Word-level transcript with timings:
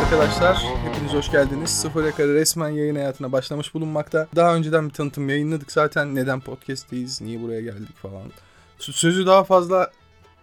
arkadaşlar. 0.00 0.64
Hepiniz 0.84 1.12
hoş 1.12 1.30
geldiniz. 1.30 1.70
Sıfır 1.70 2.04
Ekara 2.04 2.34
resmen 2.34 2.68
yayın 2.68 2.94
hayatına 2.94 3.32
başlamış 3.32 3.74
bulunmakta. 3.74 4.28
Daha 4.36 4.54
önceden 4.54 4.88
bir 4.88 4.94
tanıtım 4.94 5.28
yayınladık 5.28 5.72
zaten. 5.72 6.14
Neden 6.14 6.40
podcast'teyiz, 6.40 7.20
niye 7.20 7.42
buraya 7.42 7.60
geldik 7.60 7.96
falan. 7.96 8.22
Sö- 8.78 8.92
Sözü 8.92 9.26
daha 9.26 9.44
fazla 9.44 9.90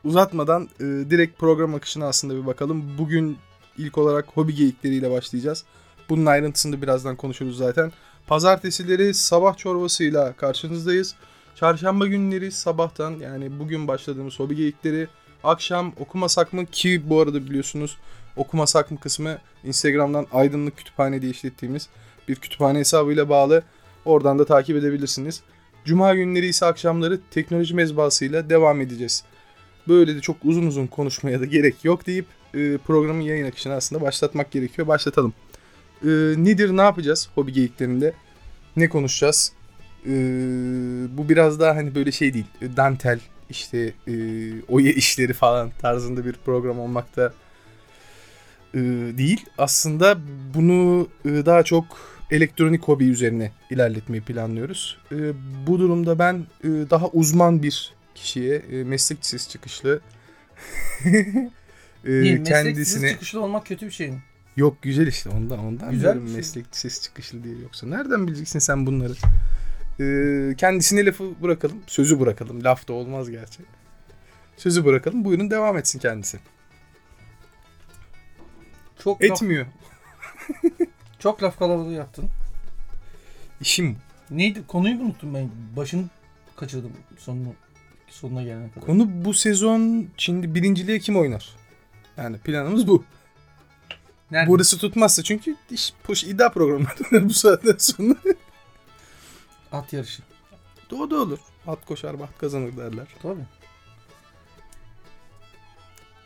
uzatmadan 0.03 0.69
e, 0.79 0.83
direkt 0.83 1.39
program 1.39 1.75
akışına 1.75 2.07
aslında 2.07 2.35
bir 2.35 2.45
bakalım. 2.45 2.97
Bugün 2.97 3.37
ilk 3.77 3.97
olarak 3.97 4.25
hobi 4.33 4.55
geyikleriyle 4.55 5.11
başlayacağız. 5.11 5.63
Bunun 6.09 6.25
ayrıntısını 6.25 6.81
birazdan 6.81 7.15
konuşuruz 7.15 7.57
zaten. 7.57 7.91
Pazartesileri 8.27 9.13
sabah 9.13 9.57
çorbasıyla 9.57 10.33
karşınızdayız. 10.33 11.15
Çarşamba 11.55 12.07
günleri 12.07 12.51
sabahtan 12.51 13.11
yani 13.11 13.59
bugün 13.59 13.87
başladığımız 13.87 14.39
hobi 14.39 14.55
geyikleri 14.55 15.07
akşam 15.43 15.93
okumasak 15.99 16.53
mı 16.53 16.65
ki 16.65 17.09
bu 17.09 17.21
arada 17.21 17.45
biliyorsunuz 17.45 17.97
okumasak 18.37 18.91
mı 18.91 18.99
kısmı 18.99 19.37
Instagram'dan 19.63 20.27
aydınlık 20.31 20.77
kütüphane 20.77 21.21
diye 21.21 21.31
işlettiğimiz 21.31 21.89
bir 22.27 22.35
kütüphane 22.35 22.79
hesabıyla 22.79 23.29
bağlı. 23.29 23.63
Oradan 24.05 24.39
da 24.39 24.45
takip 24.45 24.77
edebilirsiniz. 24.77 25.41
Cuma 25.85 26.13
günleri 26.13 26.47
ise 26.47 26.65
akşamları 26.65 27.19
teknoloji 27.31 27.75
mezbahasıyla 27.75 28.49
devam 28.49 28.81
edeceğiz. 28.81 29.23
Böyle 29.87 30.15
de 30.15 30.21
çok 30.21 30.37
uzun 30.43 30.67
uzun 30.67 30.87
konuşmaya 30.87 31.41
da 31.41 31.45
gerek 31.45 31.85
yok 31.85 32.07
deyip 32.07 32.25
e, 32.53 32.77
programın 32.77 33.21
yayın 33.21 33.45
akışını 33.45 33.73
aslında 33.73 34.01
başlatmak 34.01 34.51
gerekiyor. 34.51 34.87
Başlatalım. 34.87 35.33
E, 36.03 36.07
nedir 36.37 36.77
ne 36.77 36.81
yapacağız 36.81 37.29
hobi 37.35 37.53
geyiklerinde? 37.53 38.13
Ne 38.75 38.89
konuşacağız? 38.89 39.53
E, 40.05 40.11
bu 41.17 41.29
biraz 41.29 41.59
daha 41.59 41.75
hani 41.75 41.95
böyle 41.95 42.11
şey 42.11 42.33
değil. 42.33 42.45
Dantel 42.77 43.19
işte 43.49 43.93
e, 44.07 44.13
oya 44.67 44.91
işleri 44.91 45.33
falan 45.33 45.71
tarzında 45.81 46.25
bir 46.25 46.33
program 46.33 46.79
olmakta 46.79 47.33
e, 48.77 49.17
değil. 49.17 49.45
Aslında 49.57 50.17
bunu 50.53 51.07
e, 51.25 51.29
daha 51.45 51.63
çok 51.63 51.85
elektronik 52.31 52.83
hobi 52.83 53.05
üzerine 53.05 53.51
ilerletmeyi 53.69 54.21
planlıyoruz. 54.23 54.97
E, 55.11 55.15
bu 55.67 55.79
durumda 55.79 56.19
ben 56.19 56.35
e, 56.63 56.67
daha 56.67 57.07
uzman 57.07 57.63
bir 57.63 57.93
kişiye 58.15 58.55
e, 58.55 58.83
meslek 58.83 59.19
lisesi 59.19 59.49
çıkışlı 59.49 60.01
e, 61.05 61.11
Değil, 62.05 62.39
meslek 62.39 62.45
kendisine 62.45 62.81
lisesi 62.81 63.09
çıkışlı 63.13 63.41
olmak 63.43 63.65
kötü 63.65 63.85
bir 63.85 63.91
şey 63.91 64.11
mi? 64.11 64.23
yok 64.57 64.77
güzel 64.81 65.07
işte 65.07 65.29
ondan 65.29 65.59
ondan 65.59 65.91
Güzel 65.91 66.03
diyorum 66.13 66.27
şey. 66.27 66.35
meslek 66.37 66.73
lisesi 66.73 67.01
çıkışlı 67.01 67.43
diye 67.43 67.55
yoksa 67.59 67.87
nereden 67.87 68.27
bileceksin 68.27 68.59
sen 68.59 68.85
bunları? 68.85 69.13
E, 69.99 70.55
kendisine 70.55 71.05
lafı 71.05 71.23
bırakalım, 71.41 71.77
sözü 71.87 72.19
bırakalım. 72.19 72.63
Laf 72.63 72.87
da 72.87 72.93
olmaz 72.93 73.29
gerçi. 73.31 73.59
Sözü 74.57 74.85
bırakalım. 74.85 75.25
Buyurun 75.25 75.51
devam 75.51 75.77
etsin 75.77 75.99
kendisi. 75.99 76.39
Çok 79.07 79.23
laf, 79.23 79.31
Etmiyor. 79.31 79.65
çok 81.19 81.43
laf 81.43 81.59
kalabalığı 81.59 81.93
yaptın. 81.93 82.29
İşim 83.61 83.93
bu. 83.93 83.97
Neydi? 84.37 84.67
Konuyu 84.67 84.99
unuttum 84.99 85.33
ben. 85.33 85.49
Başını 85.75 86.05
kaçırdım 86.55 86.91
sonunu 87.17 87.53
sonuna 88.07 88.43
gelene 88.43 88.71
kadar. 88.71 88.85
Konu 88.85 89.25
bu 89.25 89.33
sezon 89.33 90.07
şimdi 90.17 90.55
birinciliğe 90.55 90.99
kim 90.99 91.17
oynar? 91.17 91.55
Yani 92.17 92.37
planımız 92.37 92.87
bu. 92.87 93.03
Nerede? 94.31 94.49
Burası 94.49 94.77
tutmazsa 94.77 95.23
çünkü 95.23 95.55
iş 95.71 95.93
push 96.03 96.23
iddia 96.23 96.49
programına 96.49 96.89
döner 96.99 97.25
bu 97.29 97.33
saatten 97.33 97.75
sonra. 97.77 98.15
At 99.71 99.93
yarışı. 99.93 100.23
o 100.91 101.11
da 101.11 101.15
olur. 101.15 101.39
At 101.67 101.85
koşar 101.85 102.19
baht 102.19 102.37
kazanır 102.37 102.77
derler. 102.77 103.07
Tabii. 103.21 103.45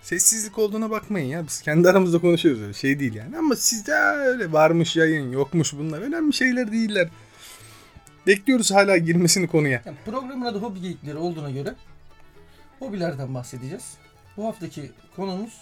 Sessizlik 0.01 0.57
olduğuna 0.57 0.89
bakmayın 0.89 1.27
ya. 1.27 1.47
Biz 1.47 1.61
kendi 1.61 1.89
aramızda 1.89 2.19
konuşuyoruz 2.19 2.61
öyle 2.61 2.73
şey 2.73 2.99
değil 2.99 3.13
yani. 3.13 3.37
Ama 3.37 3.55
sizde 3.55 3.93
öyle 3.93 4.51
varmış 4.51 4.95
yayın 4.95 5.31
yokmuş 5.31 5.73
bunlar. 5.73 6.01
Önemli 6.01 6.33
şeyler 6.33 6.71
değiller. 6.71 7.09
Bekliyoruz 8.27 8.71
hala 8.71 8.97
girmesini 8.97 9.47
konuya. 9.47 9.81
Yani 9.85 9.97
programın 10.05 10.45
adı 10.45 10.59
hobi 10.59 10.81
geyikleri 10.81 11.17
olduğuna 11.17 11.51
göre 11.51 11.75
hobilerden 12.79 13.35
bahsedeceğiz. 13.35 13.97
Bu 14.37 14.45
haftaki 14.45 14.91
konumuz 15.15 15.53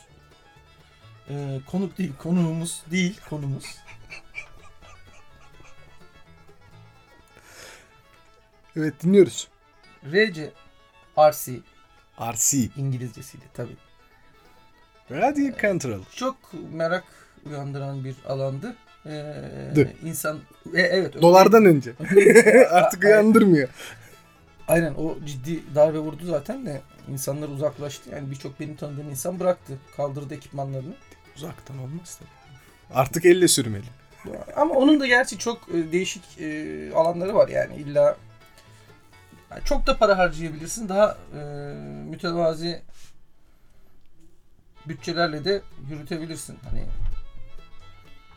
e, 1.30 1.60
konuk 1.66 1.98
değil, 1.98 2.14
konuğumuz 2.18 2.84
değil, 2.92 3.20
konumuz. 3.30 3.66
Evet 8.76 9.04
dinliyoruz. 9.04 9.48
RC 10.06 10.52
RC 11.18 11.60
RC. 12.22 12.70
İngilizcesiyle 12.78 13.46
tabii. 13.54 13.89
Radio 15.12 15.58
Control. 15.62 16.00
Çok 16.16 16.36
merak 16.74 17.04
uyandıran 17.46 18.04
bir 18.04 18.16
alandı. 18.28 18.76
Ee, 19.06 19.10
Dı. 19.76 19.90
insan 20.04 20.38
e, 20.76 20.82
evet 20.82 21.08
öyle- 21.16 21.22
Dolardan 21.22 21.66
önce. 21.66 21.94
Artık 22.72 23.04
uyandırmıyor. 23.04 23.70
Aynen 24.68 24.94
o 24.94 25.18
ciddi 25.26 25.76
darbe 25.76 26.00
vurdu 26.00 26.26
zaten 26.26 26.66
de 26.66 26.82
insanlar 27.12 27.50
uzaklaştı. 27.50 28.10
Yani 28.10 28.32
birçok 28.32 28.60
benim 28.60 28.76
tanıdığım 28.76 29.10
insan 29.10 29.40
bıraktı. 29.40 29.74
Kaldırdı 29.98 30.34
ekipmanlarını. 30.34 30.94
Uzaktan 31.38 31.78
olmaz 31.78 32.20
tabii. 32.20 32.30
Artık 33.00 33.26
elle 33.26 33.48
sürmeli. 33.48 33.84
Ama 34.56 34.76
onun 34.76 35.00
da 35.00 35.08
gerçi 35.08 35.38
çok 35.38 35.58
e, 35.70 35.92
değişik 35.92 36.24
e, 36.42 36.92
alanları 36.96 37.36
var 37.36 37.48
yani 37.48 37.76
illa 37.76 38.18
yani 39.52 39.64
çok 39.66 39.88
da 39.88 39.98
para 39.98 40.18
harcayabilirsin. 40.18 40.90
Daha 40.90 41.18
e, 41.40 41.42
mütevazi 42.10 42.82
bütçelerle 44.90 45.46
de 45.46 45.62
yürütebilirsin. 45.90 46.58
Hani 46.70 46.86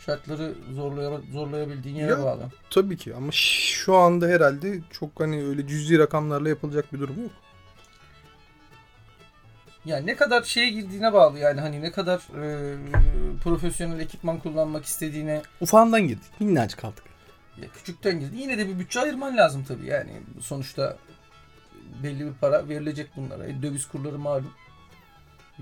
şartları 0.07 0.55
zorlaya, 0.75 1.21
zorlayabildiğin 1.33 1.97
yere 1.97 2.11
Ya, 2.11 2.25
bağlı. 2.25 2.43
Tabii 2.71 2.97
ki 2.97 3.15
ama 3.15 3.29
şu 3.33 3.97
anda 3.97 4.27
herhalde 4.27 4.81
çok 4.91 5.21
hani 5.21 5.45
öyle 5.45 5.67
cüzi 5.67 5.99
rakamlarla 5.99 6.49
yapılacak 6.49 6.93
bir 6.93 6.99
durum 7.01 7.23
yok. 7.23 7.31
Yani 9.85 10.07
ne 10.07 10.17
kadar 10.17 10.43
şeye 10.43 10.71
girdiğine 10.71 11.13
bağlı 11.13 11.39
yani 11.39 11.61
hani 11.61 11.83
ne 11.83 11.93
kadar 11.93 12.19
e, 12.19 12.77
profesyonel 13.45 14.01
ekipman 14.01 14.39
kullanmak 14.39 14.85
istediğine 14.85 15.43
Ufağından 15.61 16.09
girdik. 16.09 16.41
Minnacık 16.41 16.79
kaldık. 16.81 17.03
ya 17.63 17.69
küçükten 17.69 18.21
girdi. 18.21 18.37
Yine 18.37 18.59
de 18.59 18.69
bir 18.69 18.79
bütçe 18.79 19.01
ayırman 19.01 19.37
lazım 19.37 19.65
tabii 19.69 19.87
yani 19.87 20.11
sonuçta 20.41 20.97
belli 22.03 22.27
bir 22.27 22.33
para 22.41 22.69
verilecek 22.69 23.11
bunlara. 23.17 23.47
E, 23.47 23.63
döviz 23.63 23.89
kurları 23.89 24.19
malum 24.19 24.51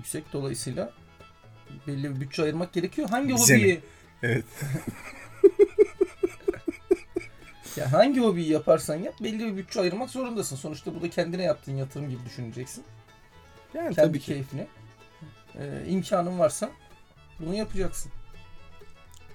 yüksek 0.01 0.33
dolayısıyla 0.33 0.93
belli 1.87 2.15
bir 2.15 2.21
bütçe 2.21 2.43
ayırmak 2.43 2.73
gerekiyor. 2.73 3.09
Hangi 3.09 3.33
Bize 3.33 3.55
hobiyi 3.55 3.81
Evet. 4.23 4.45
ya 7.77 7.91
hangi 7.91 8.19
hobiyi 8.19 8.49
yaparsan 8.51 8.95
yap 8.95 9.13
belli 9.23 9.39
bir 9.39 9.57
bütçe 9.57 9.79
ayırmak 9.79 10.09
zorundasın. 10.09 10.55
Sonuçta 10.55 10.95
bu 10.95 11.01
da 11.01 11.09
kendine 11.09 11.43
yaptığın 11.43 11.75
yatırım 11.75 12.09
gibi 12.09 12.25
düşüneceksin. 12.25 12.83
Yani 13.73 13.95
Kendi 13.95 14.07
tabii 14.07 14.19
ki. 14.19 14.25
keyfine. 14.25 14.67
E, 15.55 15.85
imkanın 15.87 16.39
varsa 16.39 16.69
bunu 17.39 17.55
yapacaksın. 17.55 18.11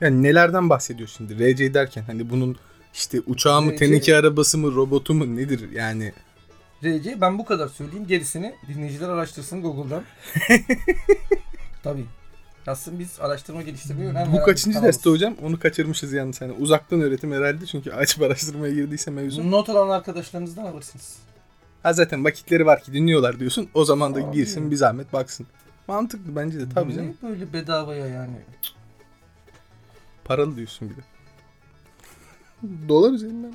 Yani 0.00 0.22
nelerden 0.22 0.70
bahsediyor 0.70 1.08
şimdi? 1.16 1.54
RC 1.54 1.74
derken 1.74 2.02
hani 2.02 2.30
bunun 2.30 2.56
işte 2.94 3.20
uçağı 3.26 3.62
mı, 3.62 3.72
RC 3.72 3.76
teneke 3.76 4.16
arabası 4.16 4.58
mı, 4.58 4.74
robotu 4.74 5.14
mu 5.14 5.36
nedir 5.36 5.70
yani? 5.72 6.12
RC 6.84 7.20
ben 7.20 7.38
bu 7.38 7.44
kadar 7.44 7.68
söyleyeyim. 7.68 8.06
Gerisini 8.06 8.54
dinleyiciler 8.68 9.08
araştırsın 9.08 9.62
Google'dan. 9.62 10.02
Tabii. 11.82 12.06
Aslında 12.66 12.98
biz 12.98 13.20
araştırma 13.20 13.62
geliştirmeye 13.62 14.08
önem 14.10 14.32
Bu 14.32 14.44
kaçıncı 14.44 14.82
derste 14.82 15.10
hocam? 15.10 15.36
Onu 15.42 15.58
kaçırmışız 15.58 16.12
yalnız 16.12 16.40
hani 16.40 16.52
uzaktan 16.52 17.00
öğretim 17.00 17.32
herhalde 17.32 17.66
çünkü 17.66 17.92
açıp 17.92 18.22
araştırmaya 18.22 18.74
girdiyse 18.74 19.10
mevzu. 19.10 19.50
Not 19.50 19.68
alan 19.68 19.88
arkadaşlarınızdan 19.88 20.66
alırsınız. 20.66 21.16
Ha 21.82 21.92
zaten 21.92 22.24
vakitleri 22.24 22.66
var 22.66 22.82
ki 22.82 22.92
dinliyorlar 22.92 23.40
diyorsun. 23.40 23.68
O 23.74 23.84
zaman 23.84 24.14
da 24.14 24.18
Abi. 24.20 24.34
girsin 24.36 24.70
bir 24.70 24.76
zahmet 24.76 25.12
baksın. 25.12 25.46
Mantıklı 25.88 26.36
bence 26.36 26.60
de 26.60 26.68
tabii 26.68 26.90
Bu 26.90 26.94
canım. 26.94 27.16
Ne 27.22 27.28
böyle 27.28 27.52
bedavaya 27.52 28.06
yani. 28.06 28.36
Paralı 30.24 30.56
diyorsun 30.56 30.90
bir 30.90 30.96
de. 30.96 31.00
Dolar 32.88 33.12
üzerinden. 33.12 33.54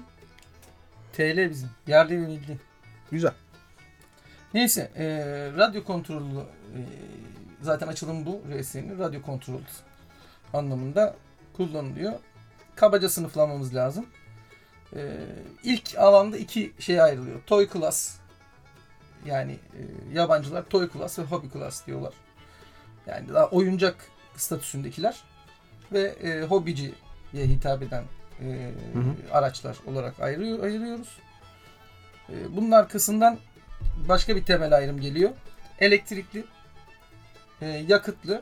TL 1.14 1.50
bizim. 1.50 1.70
Yerli 1.88 2.22
ve 2.22 2.28
milli. 2.28 2.58
Güzel. 3.12 3.34
Neyse. 4.54 4.92
E, 4.98 5.06
radyo 5.58 5.84
kontrollü 5.84 6.40
e, 6.40 6.80
zaten 7.62 7.88
açılım 7.88 8.26
bu 8.26 8.42
RS'nin. 8.60 9.00
Radyo 9.00 9.22
kontrol 9.22 9.62
anlamında 10.54 11.16
kullanılıyor. 11.54 12.14
Kabaca 12.76 13.10
sınıflamamız 13.10 13.76
lazım. 13.76 14.06
E, 14.96 15.18
ilk 15.64 15.98
alanda 15.98 16.38
iki 16.38 16.74
şey 16.80 17.02
ayrılıyor. 17.02 17.42
Toy 17.48 17.70
class 17.74 18.18
yani 19.26 19.52
e, 19.52 19.82
yabancılar 20.14 20.64
toy 20.64 20.90
class 20.94 21.20
ve 21.20 21.24
hobby 21.24 21.48
class 21.54 21.88
diyorlar. 21.88 22.14
Yani 23.08 23.30
daha 23.30 23.50
oyuncak 23.50 23.96
statüsündekiler 24.36 25.24
ve 25.92 26.02
e, 26.02 26.44
hobiciye 26.44 26.94
hitap 27.34 27.84
eden 27.84 28.04
e, 28.42 28.72
Hı 28.94 29.00
hı. 29.00 29.16
araçlar 29.32 29.78
olarak 29.88 30.20
ayırıyor, 30.20 30.64
ayırıyoruz. 30.64 31.18
E, 32.32 32.56
bunun 32.56 32.72
arkasından 32.72 33.38
başka 34.10 34.36
bir 34.36 34.46
temel 34.46 34.76
ayrım 34.76 35.02
geliyor. 35.02 35.32
Elektrikli, 35.80 36.46
e, 37.62 37.68
yakıtlı 37.68 38.42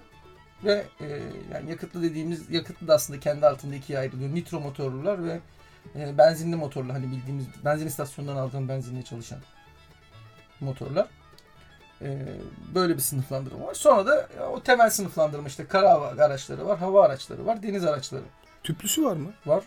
ve 0.64 0.86
e, 1.02 1.22
yani 1.54 1.70
yakıtlı 1.70 2.02
dediğimiz 2.02 2.52
yakıtlı 2.52 2.88
da 2.88 2.94
aslında 2.94 3.20
kendi 3.20 3.48
altında 3.48 3.76
ikiye 3.76 4.00
ayrılıyor. 4.00 4.36
Nitro 4.36 4.60
motorlular 4.60 5.24
ve 5.24 5.40
e, 5.96 6.18
benzinli 6.18 6.56
motorlu 6.56 6.94
hani 6.94 7.12
bildiğimiz 7.12 7.46
benzin 7.66 7.88
istasyonundan 7.88 8.36
aldığım 8.36 8.70
benzinle 8.70 9.04
çalışan 9.04 9.40
motorlar. 10.60 11.08
Böyle 12.76 12.94
bir 12.94 13.02
sınıflandırma 13.02 13.68
var. 13.68 13.74
Sonra 13.74 14.08
da 14.08 14.30
o 14.52 14.64
temel 14.64 14.90
sınıflandırma 14.90 15.48
işte 15.48 15.68
kara 15.68 15.94
araçları 15.94 16.68
var, 16.68 16.80
hava 16.80 17.06
araçları 17.06 17.46
var, 17.46 17.64
deniz 17.64 17.86
araçları 17.86 18.22
Tüplüsü 18.64 19.04
var 19.04 19.16
mı? 19.16 19.34
var. 19.46 19.64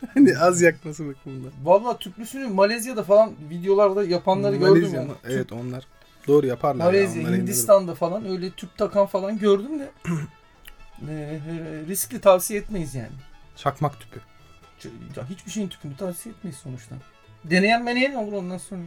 Hani 0.14 0.38
az 0.38 0.60
yakması 0.62 1.08
bakımından. 1.08 1.52
Vallahi 1.62 1.98
tüplüsünü 1.98 2.46
Malezya'da 2.48 3.02
falan 3.02 3.32
videolarda 3.50 4.04
yapanları 4.04 4.56
gördüm 4.56 4.72
Malezya 4.72 5.00
yani. 5.00 5.08
mı? 5.10 5.16
Tüp- 5.24 5.32
Evet 5.32 5.52
onlar. 5.52 5.86
Doğru 6.26 6.46
yaparlar. 6.46 6.84
ya, 6.84 6.90
Malezya, 6.90 7.22
onlara 7.22 7.36
Hindistan'da 7.36 7.94
falan 7.94 8.26
öyle 8.30 8.50
tüp 8.50 8.78
takan 8.78 9.06
falan 9.06 9.38
gördüm 9.38 9.78
de 9.78 9.90
e, 11.08 11.40
riskli 11.88 12.20
tavsiye 12.20 12.60
etmeyiz 12.60 12.94
yani. 12.94 13.12
Çakmak 13.56 14.00
tüpü. 14.00 14.20
Ya 15.16 15.28
hiçbir 15.30 15.50
şeyin 15.50 15.68
tüpünü 15.68 15.96
tavsiye 15.96 16.34
etmeyiz 16.34 16.58
sonuçta. 16.58 16.94
Deneyen 17.44 17.84
meneyen 17.84 18.14
olur 18.14 18.32
ondan 18.32 18.58
sonra. 18.58 18.82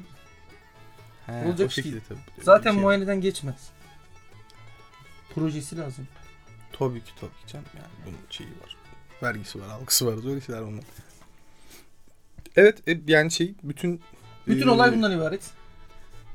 He, 1.25 1.31
Olacak 1.47 1.77
değil. 1.77 2.01
tabii. 2.09 2.19
Zaten 2.41 2.71
şey. 2.71 2.81
muayeneden 2.81 3.21
geçmez. 3.21 3.69
Projesi 5.35 5.77
lazım. 5.77 6.07
Tabii 6.79 7.03
ki 7.03 7.11
tabii 7.21 7.31
ki 7.31 7.47
canım. 7.53 7.65
Yani 7.75 7.87
bunun 8.05 8.17
şeyi 8.29 8.49
var. 8.49 8.77
Vergisi 9.23 9.61
var, 9.61 9.67
algısı 9.67 10.05
var. 10.05 10.29
Öyle 10.29 10.41
şeyler 10.41 10.61
onlar. 10.61 10.83
Evet 12.55 12.87
e, 12.87 12.99
yani 13.07 13.31
şey 13.31 13.53
bütün... 13.63 14.01
Bütün 14.47 14.67
e, 14.67 14.71
olay 14.71 14.93
bundan 14.95 15.17
ibaret. 15.17 15.41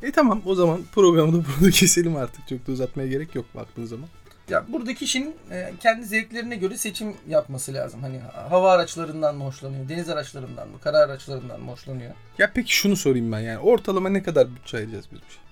E 0.02 0.12
tamam 0.12 0.43
o 0.46 0.55
zaman 0.55 0.81
programı 0.93 1.32
da 1.32 1.46
burada 1.49 1.70
keselim 1.73 2.17
artık. 2.17 2.49
Çok 2.49 2.67
da 2.67 2.73
uzatmaya 2.73 3.08
gerek 3.08 3.35
yok 3.35 3.46
baktığın 3.55 3.85
zaman. 3.85 4.08
Ya 4.50 4.64
burada 4.69 4.94
kişinin 4.94 5.35
e, 5.50 5.73
kendi 5.81 6.06
zevklerine 6.06 6.56
göre 6.56 6.76
seçim 6.76 7.14
yapması 7.29 7.75
lazım. 7.75 8.02
Hani 8.02 8.19
hava 8.50 8.73
araçlarından 8.73 9.37
mı 9.37 9.44
hoşlanıyor, 9.44 9.88
deniz 9.88 10.08
araçlarından 10.08 10.69
mı, 10.69 10.81
kara 10.81 10.99
araçlarından 10.99 11.61
mı 11.61 11.70
hoşlanıyor? 11.70 12.14
Ya 12.38 12.50
peki 12.55 12.75
şunu 12.75 12.96
sorayım 12.96 13.32
ben 13.32 13.41
yani. 13.41 13.58
Ortalama 13.58 14.08
ne 14.08 14.23
kadar 14.23 14.56
bütçe 14.56 14.76
ayıracağız 14.76 15.05
biz 15.12 15.19
bu 15.19 15.32
şey? 15.32 15.48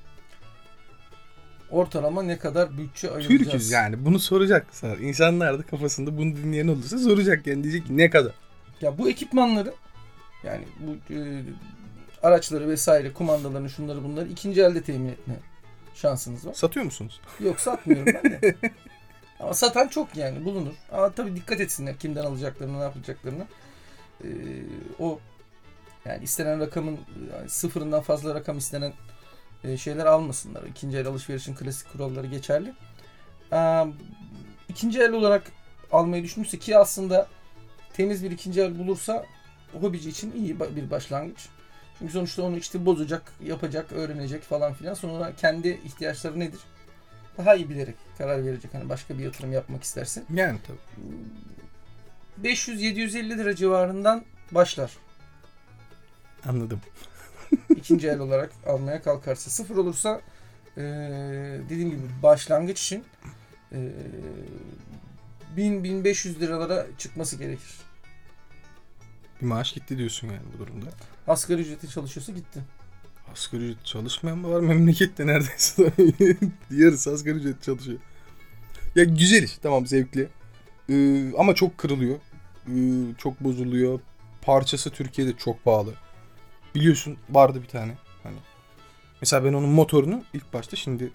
Ortalama 1.71 2.23
ne 2.23 2.39
kadar 2.39 2.79
bütçe 2.79 3.11
ayıracağız? 3.11 3.43
Türk'üz 3.43 3.71
yani 3.71 4.05
bunu 4.05 4.19
soracaklar. 4.19 4.99
İnsanlar 4.99 5.59
da 5.59 5.63
kafasında 5.63 6.19
bunu 6.19 6.37
dinleyen 6.37 6.69
olursa 6.69 6.99
soracak 6.99 7.47
yani 7.47 7.63
diyecek 7.63 7.87
ki 7.87 7.97
ne 7.97 8.11
kadar? 8.11 8.33
Ya 8.81 8.99
bu 8.99 9.09
ekipmanları 9.09 9.75
yani 10.45 10.65
bu 10.81 11.15
e, 11.15 11.43
araçları 12.23 12.69
vesaire 12.69 13.13
kumandalarını 13.13 13.71
şunları 13.71 14.05
bunları 14.05 14.29
ikinci 14.29 14.63
elde 14.63 14.83
temin 14.83 15.09
etme 15.09 15.35
şansınız 15.95 16.47
var. 16.47 16.55
Satıyor 16.55 16.85
musunuz? 16.85 17.21
Yok 17.41 17.61
satmıyorum 17.61 18.15
ben 18.25 18.33
de. 18.33 18.55
Ama 19.41 19.55
satan 19.55 19.89
çok 19.89 20.17
yani 20.17 20.45
bulunur. 20.45 20.75
Ama 20.93 21.11
tabii 21.13 21.37
dikkat 21.37 21.61
etsinler 21.61 21.97
kimden 21.99 22.25
alacaklarını 22.25 22.79
ne 22.79 22.83
yapacaklarını. 22.83 23.47
Ee, 24.25 24.29
o 24.99 25.21
yani 26.05 26.25
istenen 26.25 26.61
rakamın 26.61 26.99
yani 27.33 27.49
sıfırından 27.49 28.03
fazla 28.03 28.35
rakam 28.35 28.59
istenen 28.59 28.93
e, 29.67 29.77
şeyler 29.77 30.07
almasınlar. 30.07 30.63
İkinci 30.63 30.99
el 30.99 31.07
alışverişin 31.07 31.55
klasik 31.55 31.93
kuralları 31.93 32.27
geçerli. 32.27 32.75
Ee, 33.53 33.85
ikinci 34.69 35.01
el 35.01 35.13
olarak 35.13 35.43
almayı 35.93 36.23
düşünürse 36.23 36.59
ki 36.59 36.79
aslında 36.79 37.29
temiz 37.93 38.25
bir 38.25 38.31
ikinci 38.31 38.61
el 38.61 38.79
bulursa 38.79 39.25
hobici 39.81 40.11
için 40.11 40.33
iyi 40.33 40.61
bir 40.61 40.91
başlangıç. 40.91 41.49
Çünkü 41.99 42.13
sonuçta 42.13 42.43
onu 42.43 42.57
işte 42.57 42.87
bozacak, 42.87 43.33
yapacak, 43.45 43.93
öğrenecek 43.93 44.43
falan 44.43 44.73
filan. 44.73 44.95
Sonra 44.95 45.33
kendi 45.37 45.81
ihtiyaçları 45.85 46.41
nedir? 46.41 46.61
Daha 47.39 47.55
iyi 47.55 47.71
bilerek 47.71 47.95
karar 48.19 48.45
verecek. 48.45 48.75
Hani 48.75 48.89
başka 48.89 49.19
bir 49.19 49.25
yatırım 49.25 49.53
yapmak 49.53 49.83
isterse. 49.83 50.23
Yani 50.35 50.59
tabii. 50.67 50.79
500-750 52.49 53.39
lira 53.39 53.57
civarından 53.57 54.25
başlar. 54.51 54.93
Anladım. 56.49 56.81
İkinci 57.71 58.09
el 58.09 58.19
olarak 58.19 58.53
almaya 58.67 59.03
kalkarsa. 59.03 59.51
Sıfır 59.51 59.77
olursa 59.77 60.21
eee, 60.77 60.83
dediğim 61.71 61.91
gibi 61.91 62.01
başlangıç 62.23 62.83
için 62.83 63.05
eee 63.73 63.81
1000-1500 65.57 66.41
liralara 66.41 66.87
çıkması 66.99 67.37
gerekir. 67.37 67.75
Bir 69.41 69.47
maaş 69.47 69.73
gitti 69.73 69.99
diyorsun 69.99 70.27
yani 70.27 70.43
bu 70.55 70.59
durumda. 70.59 70.87
Asgari 71.29 71.61
ücreti 71.61 71.89
çalışıyorsa 71.89 72.33
gitti. 72.33 72.61
Asgari 73.33 73.63
ücret 73.65 73.85
çalışmayan 73.85 74.39
mı 74.39 74.51
var 74.53 74.61
memlekette 74.61 75.27
neredeyse? 75.27 75.93
Yarısı 76.71 77.11
asgari 77.13 77.35
ücret 77.35 77.63
çalışıyor. 77.63 77.99
Ya 78.95 79.05
güzel 79.05 79.43
iş 79.43 79.59
tamam 79.63 79.87
zevkli. 79.87 80.29
Ee, 80.91 81.33
ama 81.39 81.55
çok 81.55 81.79
kırılıyor. 81.79 82.17
Ee, 82.69 83.15
çok 83.19 83.41
bozuluyor. 83.41 84.01
Parçası 84.43 84.91
Türkiye'de 84.91 85.33
çok 85.33 85.65
pahalı. 85.65 85.95
Biliyorsun 86.77 87.17
vardı 87.31 87.63
bir 87.63 87.69
tane. 87.69 87.93
Hani 88.23 88.37
mesela 89.21 89.45
ben 89.45 89.53
onun 89.53 89.69
motorunu 89.69 90.23
ilk 90.35 90.53
başta 90.53 90.77
şimdi 90.77 91.13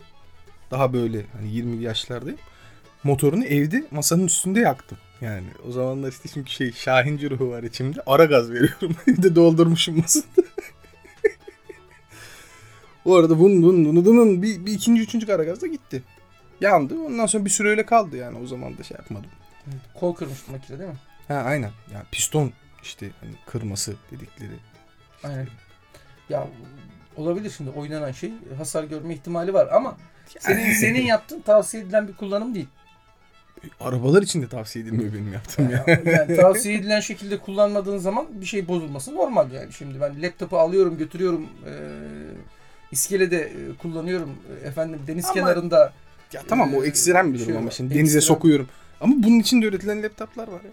daha 0.72 0.94
böyle 0.94 1.26
hani 1.38 1.52
20 1.52 1.84
yaşlardayım. 1.84 2.40
Motorunu 3.04 3.46
evde 3.46 3.84
masanın 3.92 4.26
üstünde 4.26 4.60
yaktım. 4.60 4.98
Yani 5.22 5.48
o 5.68 5.72
zamanlar 5.72 6.10
işte 6.10 6.30
çünkü 6.34 6.52
şey 6.52 6.72
Şahinci 6.72 7.30
ruhu 7.30 7.50
var 7.50 7.64
içimde. 7.64 8.02
Ara 8.06 8.26
gaz 8.26 8.52
veriyorum. 8.52 8.96
Evde 9.08 9.36
doldurmuşum 9.36 9.98
masada. 9.98 10.26
O 13.06 13.16
arada 13.16 13.40
bunun 13.40 13.64
bunun 13.64 13.86
bunun 13.86 14.06
bunun 14.06 14.42
bir, 14.44 14.66
bir 14.66 14.74
ikinci 14.74 15.02
üçüncü 15.02 15.28
kara 15.28 15.44
gaz 15.44 15.62
da 15.62 15.68
gitti. 15.68 16.04
Yandı. 16.62 17.00
Ondan 17.00 17.26
sonra 17.26 17.46
bir 17.46 17.50
süre 17.50 17.70
öyle 17.70 17.86
kaldı 17.86 18.18
yani. 18.18 18.38
O 18.38 18.48
zaman 18.48 18.78
da 18.78 18.84
şey 18.84 18.98
yapmadım. 18.98 19.30
Kol 20.00 20.16
kırmıştı 20.16 20.52
makine 20.52 20.80
değil 20.80 20.90
mi? 20.90 20.98
Ha 21.28 21.34
aynen. 21.34 21.72
Ya 21.94 22.06
piston 22.12 22.52
işte 22.84 23.10
hani 23.22 23.32
kırması 23.46 23.96
dedikleri. 24.12 24.71
Aynen. 25.24 25.48
Ya 26.30 26.48
olabilir 27.18 27.54
şimdi 27.58 27.70
oynanan 27.70 28.12
şey 28.12 28.34
hasar 28.58 28.84
görme 28.84 29.14
ihtimali 29.14 29.54
var 29.54 29.68
ama 29.72 29.98
senin 30.40 30.74
senin 30.74 31.02
yaptığın 31.06 31.42
tavsiye 31.42 31.84
edilen 31.84 32.08
bir 32.08 32.14
kullanım 32.14 32.56
değil. 32.56 32.68
Arabalar 33.80 34.22
için 34.22 34.42
de 34.42 34.48
tavsiye 34.48 34.86
edilmiyor 34.86 35.14
benim 35.14 35.34
yaptığım 35.34 35.70
ya. 35.70 35.84
Yani, 35.88 36.10
yani 36.10 36.36
tavsiye 36.36 36.76
edilen 36.76 37.00
şekilde 37.00 37.38
kullanmadığın 37.38 37.98
zaman 37.98 38.28
bir 38.42 38.46
şey 38.46 38.68
bozulması 38.68 39.16
normal 39.16 39.52
yani. 39.52 39.74
Şimdi 39.74 40.02
ben 40.02 40.22
laptopu 40.22 40.58
alıyorum 40.60 40.98
götürüyorum 40.98 41.48
e, 41.66 41.72
iskelede 42.92 43.38
e, 43.42 43.78
kullanıyorum 43.82 44.36
e, 44.64 44.68
efendim 44.68 45.00
deniz 45.08 45.26
Ama- 45.26 45.34
kenarında 45.34 45.94
ya 46.34 46.42
tamam 46.48 46.74
o 46.76 46.84
Ee, 46.84 46.88
ekstrem 46.88 47.34
bir 47.34 47.38
şey 47.38 47.48
durum 47.48 47.58
ama 47.58 47.68
var, 47.68 47.72
şimdi 47.72 47.96
denize 47.96 48.18
ekstrem. 48.18 48.36
sokuyorum. 48.36 48.68
Ama 49.02 49.16
bunun 49.18 49.40
için 49.40 49.62
de 49.62 49.66
üretilen 49.66 50.04
laptoplar 50.04 50.48
var 50.48 50.62
ya. 50.64 50.72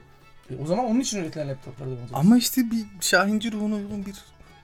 E, 0.57 0.63
o 0.63 0.67
zaman 0.67 0.85
onun 0.85 1.01
için 1.01 1.19
üretilen 1.23 1.49
laptoplar 1.49 1.87
da 1.87 1.91
olacak. 1.91 2.11
Ama 2.13 2.39
işte 2.39 2.61
bir 2.71 2.85
Şahinci 3.01 3.53
ruhuna 3.53 3.75
uygun 3.75 4.07
bir 4.07 4.15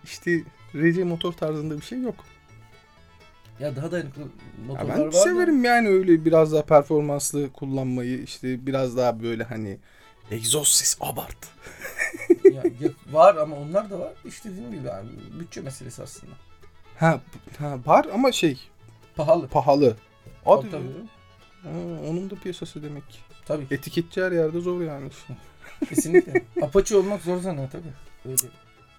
işte 0.05 0.43
RC 0.75 1.05
motor 1.05 1.33
tarzında 1.33 1.77
bir 1.77 1.83
şey 1.85 2.01
yok. 2.03 2.15
Ya 3.61 3.77
daha 3.77 3.93
dayanıklı 3.93 4.21
Ya 4.23 4.27
motorlar 4.67 4.97
ben 4.97 5.01
var. 5.07 5.13
da- 5.13 5.17
severim 5.17 5.65
yani 5.65 5.89
öyle 5.89 6.25
biraz 6.25 6.53
daha 6.53 6.63
performanslı 6.65 7.53
kullanmayı 7.53 8.23
işte 8.23 8.67
biraz 8.67 8.97
daha 8.97 9.23
böyle 9.23 9.45
hani 9.45 9.79
egzoz 10.31 10.69
ses 10.69 10.97
abart. 11.01 11.37
Ya, 12.45 12.63
ya 12.81 12.91
var 13.13 13.37
ama 13.37 13.57
onlar 13.57 13.91
da 13.91 13.99
var. 14.01 14.13
İşte 14.25 14.51
dediğim 14.53 14.71
gibi 14.73 14.87
yani 14.87 15.09
bütçe 15.41 15.61
meselesi 15.61 16.03
aslında. 16.03 16.33
Ha, 16.99 17.21
ha 17.59 17.79
var 17.87 18.07
ama 18.15 18.33
şey 18.33 18.59
Pahalı. 19.17 19.49
pahalı. 19.49 19.97
Hadi. 20.45 20.71
tabii. 20.71 20.85
Ha, 21.63 21.69
onun 22.11 22.31
da 22.31 22.35
piyasası 22.35 22.83
demek 22.83 23.11
ki. 23.11 23.19
Tabii. 23.47 23.67
Etiketçi 23.71 24.23
her 24.23 24.33
yerde 24.33 24.61
zor 24.61 24.81
yani. 24.81 25.09
Kesinlikle. 25.89 26.43
Apache 26.63 26.97
olmak 26.97 27.23
zor 27.23 27.41
sana 27.43 27.69
tabii. 27.69 27.93
Öyle. 28.25 28.37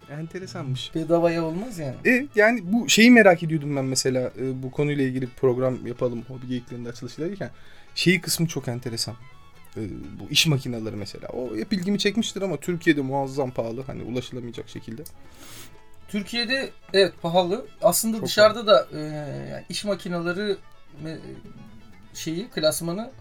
Enteresanmış. 0.09 0.95
Bedavaya 0.95 1.43
olmaz 1.43 1.79
yani. 1.79 1.95
E, 2.05 2.27
yani 2.35 2.62
bu 2.63 2.89
şeyi 2.89 3.12
merak 3.12 3.43
ediyordum 3.43 3.75
ben 3.75 3.85
mesela 3.85 4.31
e, 4.39 4.63
bu 4.63 4.71
konuyla 4.71 5.03
ilgili 5.03 5.21
bir 5.21 5.35
program 5.35 5.88
yapalım 5.88 6.21
hobi 6.27 6.47
geyiklerinde 6.47 6.89
açılışlarıyken. 6.89 7.50
Şeyi 7.95 8.21
kısmı 8.21 8.47
çok 8.47 8.67
enteresan. 8.67 9.15
E, 9.77 9.81
bu 10.19 10.29
iş 10.29 10.47
makineleri 10.47 10.95
mesela. 10.95 11.27
O 11.27 11.55
hep 11.57 11.74
ilgimi 11.74 12.00
çekmiştir 12.00 12.41
ama 12.41 12.57
Türkiye'de 12.57 13.01
muazzam 13.01 13.51
pahalı. 13.51 13.83
Hani 13.83 14.03
ulaşılamayacak 14.03 14.69
şekilde. 14.69 15.03
Türkiye'de 16.07 16.69
evet 16.93 17.13
pahalı. 17.21 17.65
Aslında 17.81 18.17
Çok 18.17 18.25
dışarıda 18.25 18.67
da 18.67 18.88
e, 18.93 19.00
yani 19.51 19.63
iş 19.69 19.85
makineleri 19.85 20.55
e, 21.05 21.17
şeyi 22.13 22.47
klasmanı 22.50 23.12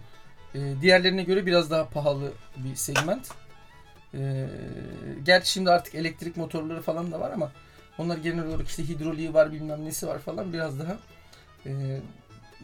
e, 0.55 0.59
diğerlerine 0.81 1.23
göre 1.23 1.45
biraz 1.45 1.71
daha 1.71 1.89
pahalı 1.89 2.31
bir 2.57 2.75
segment. 2.75 3.27
E, 4.19 4.47
gerçi 5.23 5.51
şimdi 5.51 5.71
artık 5.71 5.95
elektrik 5.95 6.37
motorları 6.37 6.81
falan 6.81 7.11
da 7.11 7.19
var 7.19 7.31
ama 7.31 7.51
onlar 7.97 8.17
genel 8.17 8.45
olarak 8.45 8.67
işte 8.67 8.87
hidroliği 8.87 9.33
var 9.33 9.51
bilmem 9.51 9.85
nesi 9.85 10.07
var 10.07 10.19
falan 10.19 10.53
biraz 10.53 10.79
daha 10.79 10.97
e, 11.65 11.99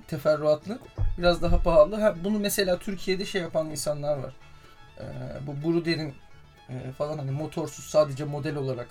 teferruatlı. 0.07 0.79
Biraz 1.17 1.41
daha 1.41 1.57
pahalı. 1.63 1.95
Ha, 1.95 2.15
bunu 2.23 2.39
mesela 2.39 2.79
Türkiye'de 2.79 3.25
şey 3.25 3.41
yapan 3.41 3.69
insanlar 3.69 4.17
var. 4.17 4.33
E, 4.99 5.03
bu 5.47 5.67
Bruder'in 5.67 6.13
e, 6.69 6.91
falan 6.97 7.17
hani 7.17 7.31
motorsuz 7.31 7.85
sadece 7.85 8.23
model 8.23 8.55
olarak 8.55 8.87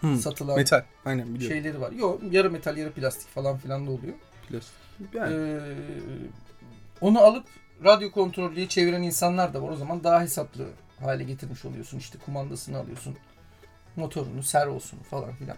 Hı, 0.00 0.16
satılan 0.16 0.56
Metal. 0.56 0.82
Aynen 1.04 1.34
biliyorum. 1.34 1.56
şeyleri 1.56 1.80
var. 1.80 1.92
Yok 1.92 2.20
yarı 2.30 2.50
metal 2.50 2.76
yarı 2.76 2.92
plastik 2.92 3.28
falan 3.28 3.58
filan 3.58 3.86
da 3.86 3.90
oluyor. 3.90 4.14
Plastik. 4.48 4.74
Yani. 5.14 5.34
Ee, 5.34 5.60
onu 7.00 7.20
alıp 7.20 7.44
radyo 7.84 8.10
kontrollüye 8.10 8.68
çeviren 8.68 9.02
insanlar 9.02 9.54
da 9.54 9.62
var. 9.62 9.68
O 9.68 9.76
zaman 9.76 10.04
daha 10.04 10.22
hesaplı 10.22 10.68
hale 11.00 11.24
getirmiş 11.24 11.64
oluyorsun. 11.64 11.98
İşte 11.98 12.18
kumandasını 12.18 12.78
alıyorsun. 12.78 13.16
Motorunu, 13.96 14.42
servosunu 14.42 15.02
falan 15.02 15.34
filan. 15.34 15.56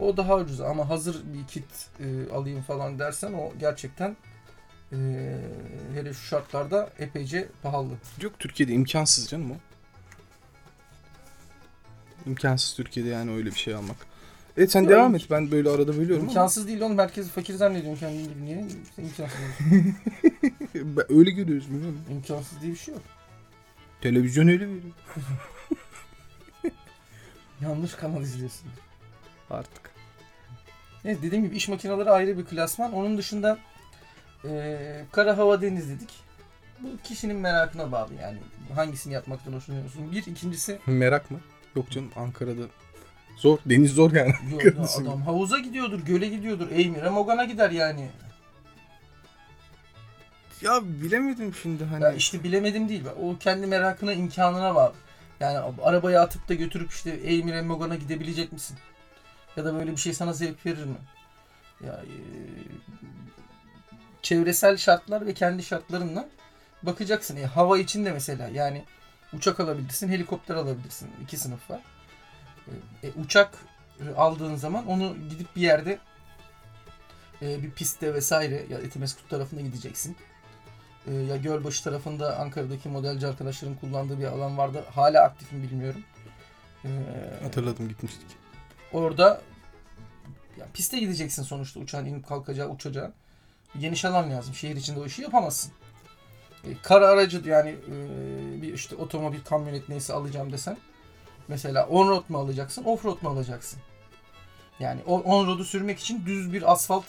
O 0.00 0.16
daha 0.16 0.36
ucuz 0.36 0.60
ama 0.60 0.88
hazır 0.88 1.22
bir 1.24 1.46
kit 1.46 1.88
e, 2.00 2.32
alayım 2.32 2.62
falan 2.62 2.98
dersen 2.98 3.32
o 3.32 3.52
gerçekten 3.60 4.16
e, 4.92 4.96
hele 5.94 6.12
şu 6.12 6.26
şartlarda 6.26 6.90
epeyce 6.98 7.48
pahalı. 7.62 7.92
Yok 8.20 8.38
Türkiye'de 8.38 8.72
imkansız 8.72 9.28
canım 9.28 9.50
o. 9.50 9.54
İmkansız 12.26 12.76
Türkiye'de 12.76 13.08
yani 13.08 13.30
öyle 13.30 13.50
bir 13.50 13.58
şey 13.58 13.74
almak. 13.74 13.96
Evet 14.56 14.70
sen 14.70 14.80
Yok, 14.80 14.90
devam 14.90 15.14
et. 15.14 15.26
Ben 15.30 15.50
böyle 15.50 15.70
arada 15.70 15.96
bölüyorum 15.96 16.24
ama. 16.24 16.32
İmkansız 16.32 16.68
değil 16.68 16.80
oğlum. 16.80 16.98
Herkes 16.98 17.28
fakir 17.28 17.54
zannediyor 17.54 17.98
kendini 17.98 18.22
gibi. 18.22 18.44
Niye? 18.44 18.66
İmkansız. 18.98 19.36
Öyle 21.08 21.30
görüyoruz 21.30 21.70
biliyor 21.70 21.90
musun? 21.90 22.04
İmkansız 22.10 22.60
diye 22.60 22.72
bir 22.72 22.78
şey 22.78 22.94
yok. 22.94 23.02
Televizyon 24.00 24.48
öyle 24.48 24.66
veriyor. 24.66 24.82
Yanlış 27.60 27.94
kanal 27.94 28.22
izliyorsun. 28.22 28.68
Artık. 29.50 29.90
Evet 31.04 31.22
dediğim 31.22 31.44
gibi 31.44 31.56
iş 31.56 31.68
makineleri 31.68 32.10
ayrı 32.10 32.38
bir 32.38 32.44
klasman. 32.44 32.92
Onun 32.92 33.18
dışında 33.18 33.58
eee, 34.44 35.04
kara 35.12 35.38
hava 35.38 35.62
deniz 35.62 35.88
dedik. 35.90 36.10
Bu 36.80 36.88
kişinin 37.04 37.36
merakına 37.36 37.92
bağlı 37.92 38.14
yani. 38.14 38.38
Hangisini 38.74 39.12
yapmaktan 39.12 39.52
hoşlanıyorsun? 39.52 40.12
Bir. 40.12 40.26
ikincisi 40.26 40.78
Merak 40.86 41.30
mı? 41.30 41.40
Yok 41.76 41.90
canım 41.90 42.10
Ankara'da 42.16 42.62
zor. 43.36 43.58
Deniz 43.66 43.92
zor 43.92 44.12
yani. 44.12 44.34
yok 44.50 44.76
adam 45.00 45.22
havuza 45.22 45.58
gidiyordur, 45.58 46.00
göle 46.00 46.28
gidiyordur. 46.28 46.70
Eymir'e 46.70 47.08
Mogan'a 47.10 47.44
gider 47.44 47.70
yani. 47.70 48.10
Ya 50.62 50.80
bilemedim 50.84 51.54
şimdi 51.54 51.84
hani. 51.84 52.04
Ya 52.04 52.12
işte 52.12 52.44
bilemedim 52.44 52.88
değil. 52.88 53.04
O 53.22 53.38
kendi 53.38 53.66
merakına, 53.66 54.12
imkanına 54.12 54.74
bağlı. 54.74 54.94
Yani 55.40 55.58
arabaya 55.82 56.22
atıp 56.22 56.48
da 56.48 56.54
götürüp 56.54 56.90
işte 56.90 57.10
Eymir'e 57.10 57.62
Mogan'a 57.62 57.94
gidebilecek 57.94 58.52
misin? 58.52 58.78
Ya 59.56 59.64
da 59.64 59.74
böyle 59.74 59.90
bir 59.90 59.96
şey 59.96 60.12
sana 60.12 60.32
zevk 60.32 60.66
verir 60.66 60.84
mi? 60.84 60.96
Ya 61.86 61.92
e, 61.92 62.16
çevresel 64.22 64.76
şartlar 64.76 65.26
ve 65.26 65.34
kendi 65.34 65.62
şartlarınla 65.62 66.28
bakacaksın. 66.82 67.36
E, 67.36 67.46
hava 67.46 67.78
için 67.78 68.04
de 68.04 68.12
mesela 68.12 68.48
yani 68.48 68.84
uçak 69.32 69.60
alabilirsin, 69.60 70.08
helikopter 70.08 70.54
alabilirsin. 70.54 71.10
İki 71.22 71.36
sınıf 71.36 71.70
var. 71.70 71.80
E, 73.02 73.06
e, 73.08 73.12
uçak 73.24 73.54
aldığın 74.16 74.54
zaman 74.54 74.86
onu 74.86 75.16
gidip 75.30 75.56
bir 75.56 75.60
yerde 75.60 75.98
e, 77.42 77.62
bir 77.62 77.70
pistte 77.70 78.14
vesaire 78.14 78.66
ya 78.70 78.78
Etimeskut 78.78 79.30
tarafına 79.30 79.60
gideceksin. 79.60 80.16
E, 81.06 81.14
ya 81.14 81.36
Gölbaşı 81.36 81.84
tarafında 81.84 82.38
Ankara'daki 82.38 82.88
modelci 82.88 83.26
arkadaşların 83.26 83.76
kullandığı 83.76 84.18
bir 84.18 84.24
alan 84.24 84.58
vardı. 84.58 84.84
Hala 84.94 85.22
aktif 85.22 85.52
mi 85.52 85.62
bilmiyorum. 85.62 86.02
E, 86.84 86.88
Hatırladım 87.42 87.88
gitmiştik. 87.88 88.26
orada 88.92 89.42
ya 90.58 90.66
piste 90.74 90.98
gideceksin 90.98 91.42
sonuçta 91.42 91.80
uçağın 91.80 92.06
inip 92.06 92.28
kalkacağı 92.28 92.68
uçacağı. 92.68 93.12
Geniş 93.80 94.04
alan 94.04 94.30
lazım. 94.30 94.54
Şehir 94.54 94.76
içinde 94.76 95.00
o 95.00 95.06
işi 95.06 95.22
yapamazsın. 95.22 95.72
E, 96.64 96.68
kara 96.82 97.06
aracı 97.08 97.42
yani 97.48 97.70
e, 97.70 98.62
bir 98.62 98.74
işte 98.74 98.96
otomobil, 98.96 99.40
kamyonet 99.44 99.88
neyse 99.88 100.12
alacağım 100.12 100.52
desen 100.52 100.76
mesela 101.48 101.82
on-road 101.86 102.22
mu 102.28 102.38
alacaksın, 102.38 102.84
off-road 102.84 103.22
mu 103.22 103.28
alacaksın? 103.28 103.80
Yani 104.80 105.00
on-road'u 105.06 105.64
sürmek 105.64 105.98
için 105.98 106.26
düz 106.26 106.52
bir 106.52 106.72
asfalt 106.72 107.04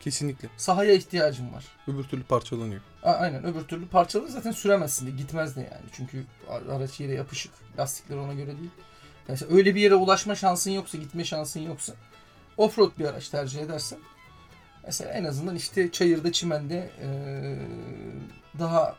Kesinlikle. 0.00 0.48
sahaya 0.56 0.92
ihtiyacın 0.94 1.52
var. 1.52 1.64
Öbür 1.86 2.04
türlü 2.04 2.22
parçalanıyor. 2.22 2.80
A- 3.02 3.10
Aynen 3.12 3.44
öbür 3.44 3.62
türlü 3.62 3.88
parçaları 3.88 4.28
zaten 4.30 4.50
süremezsin 4.52 5.06
de 5.06 5.10
gitmez 5.10 5.56
de 5.56 5.60
yani. 5.60 5.84
Çünkü 5.92 6.24
araç 6.70 7.00
yere 7.00 7.12
yapışık. 7.12 7.52
Lastikler 7.78 8.16
ona 8.16 8.34
göre 8.34 8.46
değil. 8.58 8.70
Mesela 9.28 9.54
öyle 9.56 9.74
bir 9.74 9.80
yere 9.80 9.94
ulaşma 9.94 10.34
şansın 10.34 10.70
yoksa, 10.70 10.98
gitme 10.98 11.24
şansın 11.24 11.60
yoksa 11.60 11.92
offroad 12.56 12.90
bir 12.98 13.04
araç 13.04 13.28
tercih 13.28 13.60
edersen 13.60 13.98
mesela 14.86 15.12
en 15.12 15.24
azından 15.24 15.56
işte 15.56 15.92
çayırda, 15.92 16.32
çimende 16.32 16.90
eee, 17.02 17.58
daha 18.58 18.96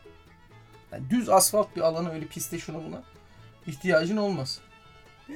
yani 0.92 1.10
düz 1.10 1.28
asfalt 1.28 1.76
bir 1.76 1.80
alana 1.80 2.10
öyle 2.10 2.26
piste 2.26 2.58
şuna 2.58 2.84
buna 2.84 3.02
ihtiyacın 3.66 4.16
olmaz. 4.16 4.60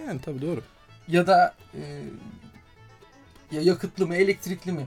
Yani 0.06 0.20
tabii 0.20 0.42
doğru. 0.42 0.62
Ya 1.08 1.26
da 1.26 1.54
eee, 1.74 2.02
ya 3.50 3.60
yakıtlı 3.62 4.06
mı, 4.06 4.16
elektrikli 4.16 4.72
mi? 4.72 4.86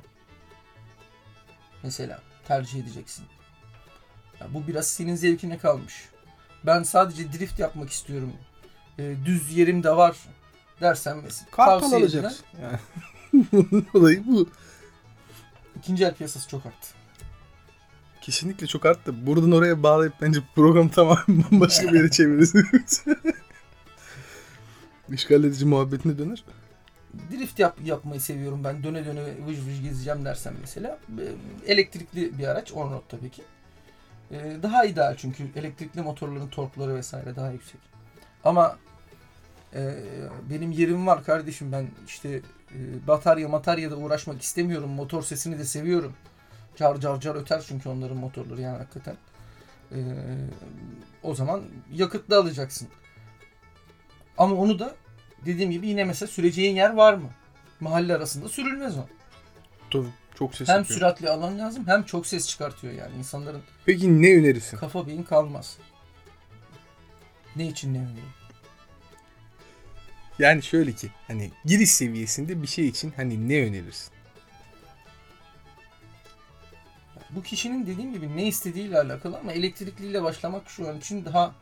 Mesela 1.83 2.19
tercih 2.47 2.79
edeceksin. 2.83 3.25
Ya 4.39 4.47
bu 4.53 4.67
biraz 4.67 4.87
senin 4.87 5.15
zevkine 5.15 5.57
kalmış. 5.57 6.09
Ben 6.65 6.83
sadece 6.83 7.33
drift 7.33 7.59
yapmak 7.59 7.89
istiyorum. 7.89 8.33
Ee, 8.99 9.15
düz 9.25 9.57
yerim 9.57 9.83
de 9.83 9.95
var 9.95 10.17
dersen 10.81 11.17
mesela 11.17 11.51
Kartal 11.51 11.91
alacaksın. 11.91 12.45
Yani. 12.61 12.79
Olayı 13.93 14.27
bu. 14.27 14.49
ikinci 15.77 16.05
el 16.05 16.13
piyasası 16.15 16.49
çok 16.49 16.65
arttı. 16.65 16.87
Kesinlikle 18.21 18.67
çok 18.67 18.85
arttı. 18.85 19.27
Buradan 19.27 19.51
oraya 19.51 19.83
bağlayıp 19.83 20.13
bence 20.21 20.39
programı 20.55 20.91
tamamen 20.91 21.45
başka 21.51 21.87
bir 21.87 21.97
yere 21.97 22.11
çeviririz. 22.11 22.53
İşgal 25.09 25.43
edici 25.43 25.65
muhabbetine 25.65 26.17
döner. 26.17 26.43
Drift 27.31 27.59
yap, 27.59 27.77
yapmayı 27.85 28.21
seviyorum 28.21 28.63
ben. 28.63 28.83
Döne 28.83 29.05
döne 29.05 29.21
vıj 29.47 29.59
vıj 29.67 29.81
gezeceğim 29.83 30.25
dersen 30.25 30.53
mesela. 30.61 30.99
e, 31.19 31.71
Elektrikli 31.71 32.37
bir 32.37 32.47
araç. 32.47 32.71
On-road 32.71 33.01
tabii 33.09 33.29
ki. 33.29 33.43
E, 34.31 34.57
Daha 34.63 34.85
ideal 34.85 35.15
çünkü 35.17 35.43
elektrikli 35.55 36.01
motorların 36.01 36.47
torkları 36.47 36.95
vesaire 36.95 37.35
daha 37.35 37.51
yüksek. 37.51 37.81
Ama 38.43 38.77
e, 39.75 39.93
benim 40.49 40.71
yerim 40.71 41.07
var 41.07 41.23
kardeşim 41.23 41.71
ben 41.71 41.87
işte 42.07 42.29
e, 42.75 43.07
batarya 43.07 43.49
mataryada 43.49 43.95
uğraşmak 43.95 44.41
istemiyorum. 44.41 44.89
Motor 44.89 45.21
sesini 45.23 45.59
de 45.59 45.65
seviyorum. 45.65 46.13
Car 46.75 46.99
car 46.99 47.19
car 47.19 47.35
öter 47.35 47.63
çünkü 47.67 47.89
onların 47.89 48.17
motorları 48.17 48.61
yani 48.61 48.77
hakikaten. 48.77 49.15
E, 49.91 49.97
o 51.23 51.35
zaman 51.35 51.63
yakıtlı 51.93 52.37
alacaksın. 52.37 52.87
Ama 54.37 54.55
onu 54.55 54.79
da 54.79 54.95
dediğim 55.45 55.71
gibi 55.71 55.87
yine 55.87 56.03
mesela 56.03 56.27
süreceğin 56.27 56.75
yer 56.75 56.93
var 56.93 57.13
mı? 57.13 57.29
Mahalle 57.79 58.15
arasında 58.15 58.49
sürülmez 58.49 58.97
o. 58.97 59.05
Tabii 59.91 60.07
çok 60.35 60.55
ses 60.55 60.69
Hem 60.69 60.77
yapıyor. 60.77 60.97
süratli 60.99 61.29
alan 61.29 61.59
lazım 61.59 61.87
hem 61.87 62.03
çok 62.03 62.27
ses 62.27 62.47
çıkartıyor 62.47 62.93
yani. 62.93 63.15
insanların 63.19 63.61
Peki 63.85 64.21
ne 64.21 64.35
önerirsin? 64.35 64.77
kafa 64.77 65.07
beyin 65.07 65.23
kalmaz. 65.23 65.77
Ne 67.55 67.67
için 67.67 67.93
ne 67.93 67.97
önereyim? 67.97 68.29
Yani 70.39 70.63
şöyle 70.63 70.93
ki 70.93 71.09
hani 71.27 71.51
giriş 71.65 71.91
seviyesinde 71.91 72.61
bir 72.61 72.67
şey 72.67 72.87
için 72.87 73.13
hani 73.15 73.49
ne 73.49 73.61
önerirsin? 73.67 74.11
Bu 77.29 77.43
kişinin 77.43 77.87
dediğim 77.87 78.13
gibi 78.13 78.37
ne 78.37 78.47
istediğiyle 78.47 78.99
alakalı 78.99 79.37
ama 79.37 79.51
elektrikliyle 79.53 80.23
başlamak 80.23 80.69
şu 80.69 80.89
an 80.89 80.97
için 80.97 81.25
daha 81.25 81.55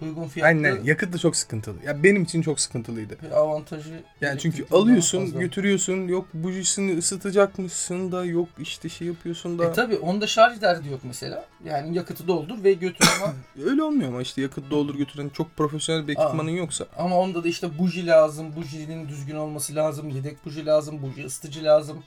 uygun 0.00 0.28
fiyatlı 0.28 0.48
Aynen 0.48 0.82
yakıt 0.84 1.12
da 1.12 1.18
çok 1.18 1.36
sıkıntılı. 1.36 1.76
Ya 1.84 2.02
benim 2.02 2.22
için 2.22 2.42
çok 2.42 2.60
sıkıntılıydı. 2.60 3.16
bir 3.22 3.30
avantajı. 3.30 4.02
Yani 4.20 4.38
çünkü 4.38 4.66
alıyorsun, 4.72 5.38
götürüyorsun, 5.38 6.08
yok 6.08 6.26
bujisini 6.34 6.98
ısıtacakmışsın 6.98 8.12
da, 8.12 8.24
yok 8.24 8.48
işte 8.58 8.88
şey 8.88 9.06
yapıyorsun 9.08 9.58
da. 9.58 9.64
E 9.64 9.72
tabi 9.72 9.96
onda 9.96 10.26
şarj 10.26 10.60
derdi 10.60 10.88
yok 10.88 11.00
mesela. 11.04 11.44
Yani 11.64 11.96
yakıtı 11.96 12.28
doldur 12.28 12.64
ve 12.64 12.72
götür 12.72 13.08
ama 13.22 13.34
Öyle 13.64 13.82
olmuyor 13.82 14.08
ama 14.08 14.22
işte 14.22 14.42
yakıt 14.42 14.70
doldur 14.70 14.94
götüren 14.94 15.28
çok 15.28 15.56
profesyonel 15.56 16.08
bir 16.08 16.12
ekipmanın 16.12 16.50
yoksa. 16.50 16.86
ama 16.98 17.18
onda 17.18 17.44
da 17.44 17.48
işte 17.48 17.78
buji 17.78 18.06
lazım. 18.06 18.56
Bujinin 18.56 19.08
düzgün 19.08 19.36
olması 19.36 19.74
lazım. 19.74 20.08
Yedek 20.08 20.46
buji 20.46 20.66
lazım. 20.66 21.02
Buji 21.02 21.24
ısıtıcı 21.24 21.64
lazım. 21.64 22.02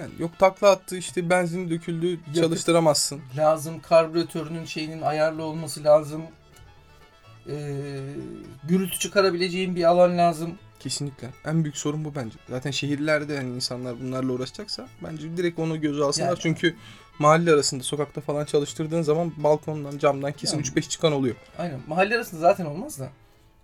Yani 0.00 0.10
yok 0.18 0.30
takla 0.38 0.70
attı 0.70 0.96
işte 0.96 1.30
benzin 1.30 1.70
döküldü 1.70 2.20
çalıştıramazsın. 2.34 3.20
lazım. 3.36 3.80
Karbüratörünün 3.80 4.64
şeyinin 4.64 5.02
ayarlı 5.02 5.44
olması 5.44 5.84
lazım. 5.84 6.22
Ee, 7.48 8.00
gürültü 8.68 8.98
çıkarabileceğin 8.98 9.76
bir 9.76 9.84
alan 9.84 10.18
lazım. 10.18 10.58
Kesinlikle. 10.80 11.30
En 11.44 11.64
büyük 11.64 11.76
sorun 11.76 12.04
bu 12.04 12.14
bence. 12.14 12.36
Zaten 12.48 12.70
şehirlerde 12.70 13.36
hani 13.36 13.54
insanlar 13.54 14.00
bunlarla 14.00 14.32
uğraşacaksa 14.32 14.88
bence 15.04 15.36
direkt 15.36 15.58
onu 15.58 15.80
göze 15.80 16.04
alsınlar. 16.04 16.28
Yani- 16.28 16.38
Çünkü 16.40 16.76
mahalle 17.18 17.52
arasında 17.52 17.82
sokakta 17.82 18.20
falan 18.20 18.44
çalıştırdığın 18.44 19.02
zaman 19.02 19.32
balkondan 19.36 19.98
camdan 19.98 20.32
kesin 20.32 20.56
Yani- 20.56 20.66
3-5 20.66 20.88
çıkan 20.88 21.12
oluyor. 21.12 21.36
Aynen. 21.58 21.80
Mahalle 21.86 22.14
arasında 22.16 22.40
zaten 22.40 22.64
olmaz 22.66 22.98
da. 23.00 23.10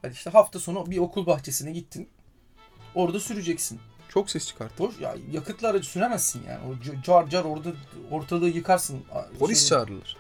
Hadi 0.03 0.13
işte 0.13 0.31
hafta 0.31 0.59
sonu 0.59 0.91
bir 0.91 0.99
okul 0.99 1.27
bahçesine 1.27 1.73
gittin. 1.73 2.09
Orada 2.95 3.21
süreceksin. 3.21 3.81
Çok 4.09 4.31
ses 4.31 4.47
çıkartır. 4.49 4.79
Boş 4.79 5.01
ya 5.01 5.15
yakıtlı 5.33 5.69
aracı 5.69 5.89
süremezsin 5.89 6.43
yani. 6.49 6.59
O 6.67 7.03
car 7.03 7.29
car 7.31 7.45
orada 7.45 7.69
ortalığı 8.11 8.49
yıkarsın. 8.49 9.01
Polis 9.39 9.61
şey- 9.61 9.69
çağırılır. 9.69 10.17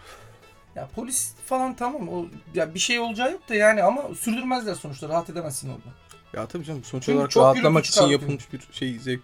Ya 0.78 0.88
polis 0.96 1.32
falan 1.46 1.76
tamam. 1.76 2.08
O 2.08 2.26
ya 2.54 2.74
bir 2.74 2.78
şey 2.78 3.00
olacağı 3.00 3.32
yok 3.32 3.48
da 3.48 3.54
yani 3.54 3.82
ama 3.82 4.02
sürdürmezler 4.20 4.74
sonuçta. 4.74 5.08
Rahat 5.08 5.30
edemezsin 5.30 5.68
orada. 5.68 5.88
Ya 6.34 6.46
tabii 6.46 6.64
canım 6.64 6.84
sonuç 6.84 7.04
Çünkü 7.04 7.16
olarak 7.18 7.30
çok 7.30 7.42
rahatlamak 7.42 7.84
için 7.84 7.92
çıkartıyor. 7.94 8.20
yapılmış 8.20 8.52
bir 8.52 8.60
şey 8.72 8.98
zevk. 8.98 9.22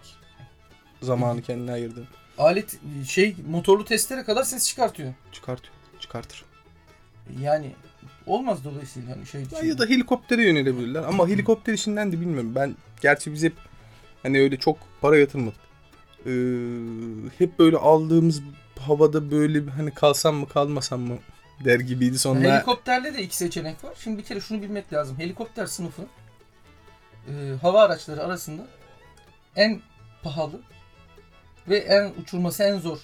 Zamanı 1.01 1.41
kendine 1.41 1.71
ayırdın. 1.71 2.07
Alet 2.37 2.79
şey 3.07 3.35
motorlu 3.49 3.85
testere 3.85 4.23
kadar 4.23 4.43
ses 4.43 4.67
çıkartıyor. 4.67 5.13
Çıkartıyor. 5.31 5.73
çıkartır. 5.99 6.45
Yani 7.41 7.71
olmaz 8.27 8.63
dolayısıyla 8.63 9.15
hani 9.15 9.25
şey 9.25 9.41
Ya, 9.41 9.47
için. 9.47 9.67
ya 9.67 9.77
da 9.77 9.85
helikoptere 9.85 10.43
yönelebilirler 10.47 11.03
ama 11.03 11.27
helikopter 11.27 11.73
işinden 11.73 12.11
de 12.11 12.21
bilmiyorum. 12.21 12.55
Ben 12.55 12.75
gerçi 13.01 13.33
biz 13.33 13.43
hep 13.43 13.53
hani 14.23 14.39
öyle 14.41 14.57
çok 14.57 14.77
para 15.01 15.17
yatırmadık. 15.17 15.59
Ee, 16.25 16.31
hep 17.37 17.59
böyle 17.59 17.77
aldığımız 17.77 18.41
havada 18.79 19.31
böyle 19.31 19.69
hani 19.71 19.91
kalsam 19.93 20.35
mı 20.35 20.47
kalmasam 20.49 21.01
mı 21.01 21.17
der 21.65 21.79
gibiydi 21.79 22.19
sonra. 22.19 22.39
Helikopterle 22.55 23.13
de 23.13 23.23
iki 23.23 23.37
seçenek 23.37 23.83
var. 23.83 23.93
Şimdi 23.99 24.17
bir 24.17 24.23
kere 24.23 24.41
şunu 24.41 24.61
bilmek 24.61 24.93
lazım. 24.93 25.19
Helikopter 25.19 25.65
sınıfı 25.65 26.01
e, 27.27 27.31
hava 27.61 27.81
araçları 27.83 28.23
arasında 28.23 28.61
en 29.55 29.81
pahalı 30.23 30.61
ve 31.69 31.77
en 31.77 32.11
uçurması 32.21 32.63
en 32.63 32.79
zor 32.79 32.99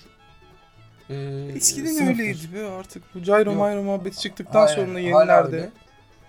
e, 1.09 1.15
Eskiden 1.55 1.85
sınıftır. 1.85 2.19
öyleydi 2.23 2.53
be 2.53 2.65
artık 2.65 3.03
bu 3.15 3.29
Yok. 3.29 3.55
mayro 3.57 3.83
muhabbeti 3.83 4.19
çıktıktan 4.19 4.61
Aynen, 4.67 4.75
sonra 4.75 4.89
Hala 4.91 4.99
yenilerde. 4.99 5.55
öyle. 5.55 5.69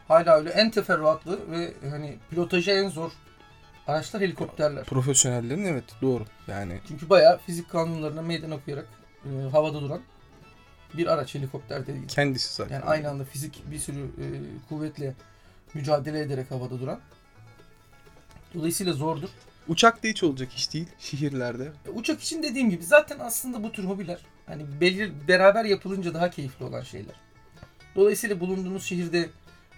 Hala 0.08 0.36
öyle. 0.38 0.50
En 0.50 0.70
teferruatlı 0.70 1.50
ve 1.50 1.72
hani 1.90 2.18
pilotajı 2.30 2.70
en 2.70 2.88
zor 2.88 3.10
araçlar 3.86 4.22
helikopterler. 4.22 4.84
Profesyonellerin 4.84 5.64
evet 5.64 5.84
doğru 6.02 6.24
yani. 6.48 6.80
Çünkü 6.88 7.10
bayağı 7.10 7.38
fizik 7.38 7.70
kanunlarına 7.70 8.22
meydan 8.22 8.50
okuyarak 8.50 8.86
e, 9.24 9.50
havada 9.50 9.80
duran 9.80 10.00
bir 10.96 11.06
araç 11.06 11.34
helikopter 11.34 11.86
değil. 11.86 12.08
Kendisi 12.08 12.54
zaten. 12.54 12.74
Yani 12.74 12.84
aynı 12.84 13.10
anda 13.10 13.24
fizik 13.24 13.62
bir 13.70 13.78
sürü 13.78 13.98
e, 14.04 14.24
kuvvetle 14.68 15.14
mücadele 15.74 16.20
ederek 16.20 16.50
havada 16.50 16.80
duran. 16.80 17.00
Dolayısıyla 18.54 18.92
zordur. 18.92 19.28
Uçak 19.68 20.02
da 20.04 20.08
hiç 20.08 20.22
olacak 20.22 20.52
iş 20.52 20.72
değil 20.72 20.86
şehirlerde. 20.98 21.72
E, 21.86 21.90
Uçak 21.90 22.20
için 22.22 22.42
dediğim 22.42 22.70
gibi 22.70 22.84
zaten 22.84 23.18
aslında 23.18 23.62
bu 23.62 23.72
tür 23.72 23.84
hobiler 23.84 24.18
hani 24.46 24.80
belir, 24.80 25.12
beraber 25.28 25.64
yapılınca 25.64 26.14
daha 26.14 26.30
keyifli 26.30 26.64
olan 26.64 26.80
şeyler. 26.80 27.14
Dolayısıyla 27.96 28.40
bulunduğunuz 28.40 28.84
şehirde 28.84 29.28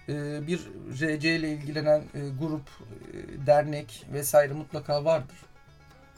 e, 0.09 0.47
bir 0.47 0.59
RC 0.93 1.35
ile 1.35 1.49
ilgilenen 1.53 1.99
e, 1.99 2.19
grup, 2.39 2.69
e, 3.13 3.45
dernek 3.47 4.05
vesaire 4.13 4.53
mutlaka 4.53 5.05
vardır. 5.05 5.35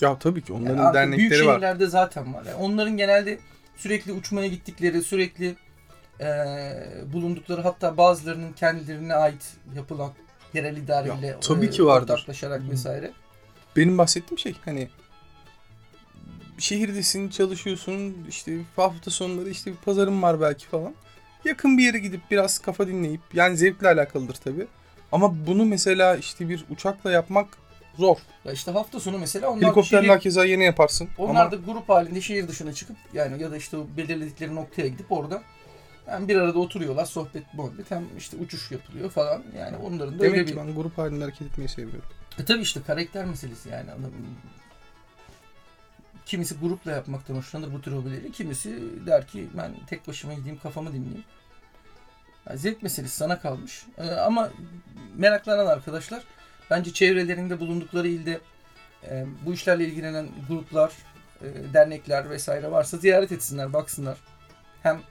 Ya 0.01 0.19
tabii 0.19 0.41
ki 0.41 0.53
onların 0.53 0.75
Yani 0.77 0.81
artık 0.87 0.93
büyük 1.17 1.31
dernekleri 1.31 1.47
var. 1.47 1.53
şehirlerde 1.53 1.87
zaten 1.87 2.33
var. 2.33 2.45
Yani 2.45 2.55
onların 2.55 2.97
genelde 2.97 3.39
sürekli 3.77 4.11
uçmaya 4.11 4.47
gittikleri, 4.47 5.03
sürekli 5.03 5.55
e, 6.19 6.27
bulundukları 7.13 7.61
hatta 7.61 7.97
bazılarının 7.97 8.53
kendilerine 8.53 9.13
ait 9.13 9.53
yapılan 9.75 10.11
yerel 10.53 10.77
idareyle 10.77 11.27
Ya, 11.27 11.39
tabii 11.39 11.69
ki 11.69 11.85
vardır. 11.85 12.13
ortaklaşarak 12.13 12.61
Hı. 12.61 12.69
vesaire. 12.71 13.11
Benim 13.75 13.97
bahsettiğim 13.97 14.39
şey 14.39 14.55
hani 14.65 14.89
şehirdesin, 16.57 17.29
çalışıyorsun, 17.29 18.17
işte 18.29 18.57
hafta 18.75 19.11
sonları 19.11 19.49
işte 19.49 19.71
bir 19.71 19.77
pazarın 19.77 20.21
var 20.21 20.41
belki 20.41 20.67
falan. 20.67 20.95
Yakın 21.45 21.77
bir 21.77 21.83
yere 21.83 21.99
gidip 21.99 22.21
biraz 22.31 22.59
kafa 22.59 22.87
dinleyip 22.87 23.21
yani 23.33 23.57
zevkle 23.57 23.87
alakalıdır 23.87 24.33
tabii. 24.35 24.67
Ama 25.11 25.47
bunu 25.47 25.65
mesela 25.65 26.15
işte 26.15 26.49
bir 26.49 26.65
uçakla 26.69 27.11
yapmak 27.11 27.47
zor. 27.97 28.17
Ya 28.45 28.51
işte 28.51 28.71
hafta 28.71 28.99
sonu 28.99 29.17
mesela 29.17 29.49
onlar 29.49 29.63
Helikopterle 29.63 30.07
şehir- 30.07 30.19
keza 30.19 30.45
yeni 30.45 30.63
yaparsın. 30.63 31.09
Onlar 31.17 31.41
Ama 31.41 31.51
da 31.51 31.55
grup 31.55 31.89
halinde 31.89 32.21
şehir 32.21 32.47
dışına 32.47 32.73
çıkıp 32.73 32.97
yani 33.13 33.43
ya 33.43 33.51
da 33.51 33.57
işte 33.57 33.77
o 33.77 33.87
belirledikleri 33.97 34.55
noktaya 34.55 34.87
gidip 34.87 35.11
orada 35.11 35.41
hem 36.05 36.27
bir 36.27 36.35
arada 36.35 36.59
oturuyorlar 36.59 37.05
sohbet 37.05 37.53
muhabbet 37.53 37.91
hem 37.91 38.05
işte 38.17 38.37
uçuş 38.37 38.71
yapılıyor 38.71 39.09
falan 39.09 39.43
yani 39.57 39.77
onların 39.77 40.19
da 40.19 40.23
öyle 40.23 40.33
demek 40.33 40.47
bir... 40.47 40.53
ki 40.53 40.59
ben 40.59 40.75
grup 40.75 40.97
halinde 40.97 41.23
hareket 41.23 41.41
etmeyi 41.41 41.69
seviyorum. 41.69 42.09
E 42.39 42.45
tabii 42.45 42.61
işte 42.61 42.79
karakter 42.87 43.25
meselesi 43.25 43.69
yani 43.69 43.91
adam 43.91 44.11
kimisi 46.25 46.55
grupla 46.59 46.91
yapmaktan 46.91 47.35
hoşlanır 47.35 47.73
bu 47.73 47.81
tür 47.81 47.91
hobileri 47.91 48.31
kimisi 48.31 48.79
der 49.05 49.27
ki 49.27 49.47
ben 49.57 49.75
tek 49.87 50.07
başıma 50.07 50.33
gideyim 50.33 50.59
kafamı 50.63 50.93
dinleyeyim. 50.93 51.23
Yani 52.49 52.59
zevk 52.59 52.83
meselesi 52.83 53.15
sana 53.15 53.39
kalmış. 53.39 53.85
E, 53.97 54.11
ama 54.11 54.49
meraklanan 55.15 55.67
arkadaşlar 55.67 56.23
bence 56.69 56.93
çevrelerinde 56.93 57.59
bulundukları 57.59 58.07
ilde 58.07 58.39
e, 59.03 59.25
bu 59.45 59.53
işlerle 59.53 59.85
ilgilenen 59.85 60.27
gruplar, 60.49 60.91
e, 61.41 61.73
dernekler 61.73 62.29
vesaire 62.29 62.71
varsa 62.71 62.97
ziyaret 62.97 63.31
etsinler, 63.31 63.73
baksınlar. 63.73 64.17
Hem 64.83 65.01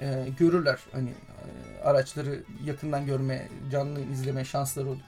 e, 0.00 0.26
görürler 0.38 0.78
hani 0.92 1.10
e, 1.10 1.82
araçları 1.84 2.42
yakından 2.64 3.06
görme, 3.06 3.48
canlı 3.72 4.00
izleme 4.00 4.44
şansları 4.44 4.88
olur. 4.88 5.00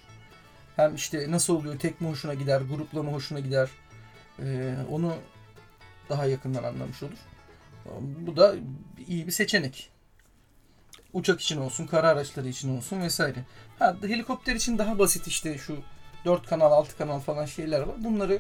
Hem 0.76 0.94
işte 0.94 1.30
nasıl 1.30 1.56
oluyor, 1.56 1.78
tek 1.78 2.00
mi 2.00 2.08
hoşuna 2.08 2.34
gider, 2.34 2.60
grupla 2.60 3.02
mı 3.02 3.10
hoşuna 3.10 3.40
gider, 3.40 3.68
e, 4.42 4.74
onu 4.90 5.14
daha 6.08 6.26
yakından 6.26 6.64
anlamış 6.64 7.02
olur. 7.02 7.18
Bu 8.00 8.36
da 8.36 8.54
iyi 9.06 9.26
bir 9.26 9.32
seçenek. 9.32 9.93
Uçak 11.14 11.40
için 11.40 11.60
olsun, 11.60 11.86
kara 11.86 12.08
araçları 12.08 12.48
için 12.48 12.76
olsun 12.76 13.00
vesaire. 13.00 13.38
Ha, 13.78 13.96
helikopter 14.02 14.54
için 14.54 14.78
daha 14.78 14.98
basit 14.98 15.26
işte 15.26 15.58
şu 15.58 15.76
4 16.24 16.46
kanal, 16.46 16.72
6 16.72 16.96
kanal 16.98 17.20
falan 17.20 17.44
şeyler 17.46 17.80
var. 17.80 17.94
Bunları 18.04 18.38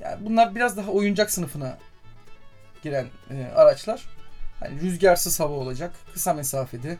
yani 0.00 0.24
bunlar 0.26 0.54
biraz 0.54 0.76
daha 0.76 0.90
oyuncak 0.90 1.30
sınıfına 1.30 1.78
giren 2.82 3.06
e, 3.30 3.44
araçlar. 3.54 4.06
Yani 4.64 4.80
rüzgarsız 4.80 5.40
hava 5.40 5.54
olacak, 5.54 5.94
kısa 6.12 6.34
mesafede 6.34 6.98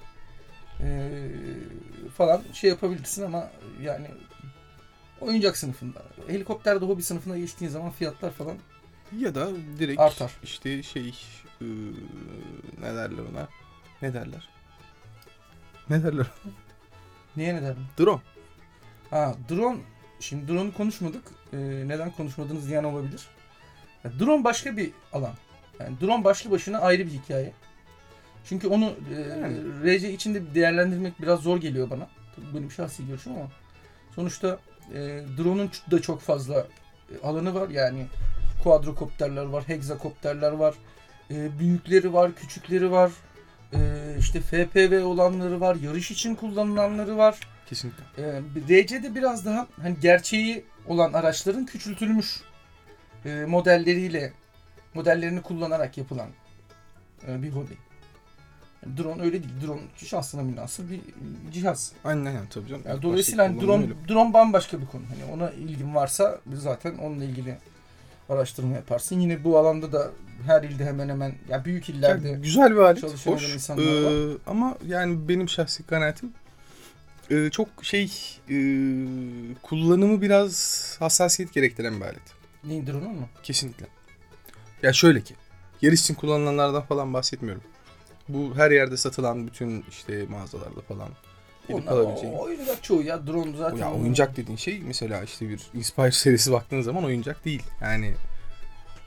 e, 0.80 1.18
falan 2.16 2.42
şey 2.52 2.70
yapabilirsin 2.70 3.22
ama 3.22 3.50
yani 3.82 4.06
oyuncak 5.20 5.56
sınıfında. 5.56 6.02
Helikopterde 6.28 6.84
hobi 6.84 7.02
sınıfına 7.02 7.38
geçtiğin 7.38 7.70
zaman 7.70 7.90
fiyatlar 7.90 8.30
falan 8.30 8.56
Ya 9.18 9.34
da 9.34 9.48
direkt 9.78 10.00
Artar. 10.00 10.32
işte 10.42 10.82
şey 10.82 11.14
ıı, 11.62 11.68
ne 12.80 12.94
derler 12.94 13.22
ona? 13.32 13.48
Ne 14.02 14.14
derler? 14.14 14.48
Ne 15.90 16.02
derler? 16.02 16.26
neye 17.36 17.54
ne 17.54 17.62
derim? 17.62 17.86
Drone. 17.98 18.20
Ha 19.10 19.34
drone 19.50 19.78
şimdi 20.20 20.48
drone'u 20.48 20.74
konuşmadık. 20.74 21.22
Ee, 21.52 21.58
neden 21.58 22.10
konuşmadınız 22.10 22.68
diyen 22.68 22.84
olabilir. 22.84 23.26
Ya, 24.04 24.10
drone 24.20 24.44
başka 24.44 24.76
bir 24.76 24.90
alan. 25.12 25.34
Yani 25.80 26.00
drone 26.00 26.24
başlı 26.24 26.50
başına 26.50 26.78
ayrı 26.78 27.06
bir 27.06 27.10
hikaye. 27.10 27.52
Çünkü 28.44 28.68
onu 28.68 28.92
e, 29.16 29.20
Yani. 29.20 29.58
RC 29.84 30.12
içinde 30.12 30.54
değerlendirmek 30.54 31.22
biraz 31.22 31.40
zor 31.40 31.60
geliyor 31.60 31.90
bana. 31.90 32.08
Tabii 32.36 32.54
benim 32.54 32.70
şahsi 32.70 33.06
görüşüm 33.06 33.32
ama 33.32 33.48
sonuçta 34.14 34.58
e, 34.94 34.98
drone'un 35.38 35.70
da 35.90 36.02
çok 36.02 36.20
fazla 36.20 36.66
e, 37.10 37.26
alanı 37.26 37.54
var. 37.54 37.68
Yani 37.68 38.06
kuadrokopterler 38.62 39.44
var, 39.44 39.64
hexakopterler 39.66 40.52
var, 40.52 40.74
e, 41.30 41.58
büyükleri 41.58 42.12
var, 42.12 42.34
küçükleri 42.34 42.90
var. 42.90 43.10
E, 43.74 43.78
işte 44.18 44.40
FPV 44.40 45.04
olanları 45.04 45.61
var, 45.61 45.76
yarış 45.76 46.11
için 46.11 46.35
kullanılanları 46.35 47.16
var. 47.16 47.40
Kesinlikle. 47.66 48.04
Ee, 48.18 48.40
RC'de 48.68 49.14
biraz 49.14 49.46
daha 49.46 49.66
hani 49.82 49.96
gerçeği 50.00 50.64
olan 50.87 51.12
araçların 51.12 51.66
küçültülmüş 51.66 52.40
e, 53.24 53.44
modelleriyle 53.48 54.32
modellerini 54.94 55.42
kullanarak 55.42 55.98
yapılan 55.98 56.28
e, 57.28 57.42
bir 57.42 57.50
hobi. 57.50 57.76
Yani 58.87 58.96
drone 58.96 59.22
öyle 59.22 59.42
değil. 59.42 59.54
Drone 59.66 59.80
şahsına 59.96 60.42
münasır 60.42 60.90
bir 60.90 61.00
cihaz. 61.52 61.92
Aynen 62.04 62.24
aynen 62.24 62.46
tabii 62.46 62.68
canım. 62.68 62.82
Yani 62.87 63.02
dolayısıyla 63.02 63.44
hani 63.44 63.61
drone, 63.61 63.66
kullanımı 63.66 64.08
drone 64.08 64.32
bambaşka 64.32 64.80
bir 64.80 64.87
konu. 64.87 65.02
Hani 65.08 65.32
ona 65.32 65.50
ilgin 65.50 65.94
varsa 65.94 66.40
zaten 66.52 66.98
onunla 66.98 67.24
ilgili 67.24 67.58
araştırma 68.28 68.74
yaparsın. 68.74 69.20
Yine 69.20 69.44
bu 69.44 69.58
alanda 69.58 69.92
da 69.92 70.11
her 70.46 70.62
ilde 70.62 70.85
hemen 70.85 71.09
hemen 71.09 71.35
ya 71.48 71.64
büyük 71.64 71.88
illerde 71.88 72.28
Ya, 72.28 72.35
güzel 72.35 72.70
bir 72.70 72.76
alet. 72.76 73.26
Hoş. 73.26 73.55
insanlar 73.55 74.33
Ee, 74.33 74.37
ama 74.46 74.76
yani 74.87 75.28
benim 75.28 75.48
şahsi 75.48 75.83
kanaatim 75.87 76.33
e, 77.31 77.50
çok 77.50 77.68
şey 77.83 78.05
e, 78.50 78.57
kullanımı 79.62 80.22
biraz 80.22 80.96
hassasiyet 80.98 81.52
gerektiren 81.52 82.00
bir 82.00 82.05
alet. 82.05 82.22
neyi 82.64 82.87
drone 82.87 83.07
mu? 83.09 83.28
Kesinlikle. 83.42 83.87
Ya 84.83 84.92
şöyle 84.92 85.20
ki 85.20 85.35
yarış 85.83 86.00
için 86.00 86.14
kullanılanlardan 86.14 86.83
falan 86.83 87.14
bahsetmiyorum. 87.14 87.62
Bu 88.28 88.52
her 88.57 88.70
yerde 88.70 88.96
satılan 88.96 89.46
bütün 89.46 89.85
işte 89.90 90.26
mağazalarda 90.28 90.81
falan 90.81 91.09
gidip 91.68 91.83
Onlar 91.88 91.92
alabileceğin. 91.92 92.35
oyuncak 92.35 92.83
çoğu 92.85 93.02
ya 93.02 93.26
drone 93.26 93.57
zaten. 93.57 93.76
Ya 93.76 93.92
oyuncak 93.92 94.37
dediğin 94.37 94.57
şey 94.57 94.81
mesela 94.87 95.22
işte 95.22 95.48
bir 95.48 95.61
Inspire 95.74 96.12
serisi 96.12 96.52
baktığın 96.52 96.81
zaman 96.83 97.05
oyuncak 97.05 97.44
değil. 97.44 97.62
Yani 97.83 98.14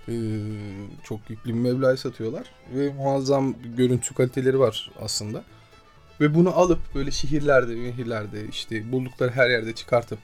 e, 0.08 0.14
çok 1.04 1.30
yüklü 1.30 1.50
bir 1.54 1.60
meblağı 1.60 1.98
satıyorlar 1.98 2.44
ve 2.74 2.94
muazzam 2.94 3.56
görüntü 3.78 4.14
kaliteleri 4.16 4.60
var 4.60 4.92
aslında. 5.02 5.44
Ve 6.22 6.36
bunu 6.36 6.58
alıp 6.58 6.80
böyle 6.96 7.12
şehirlerde, 7.12 7.76
şehirlerde 7.76 8.48
işte 8.48 8.92
buldukları 8.92 9.32
her 9.32 9.50
yerde 9.50 9.76
çıkartıp 9.76 10.20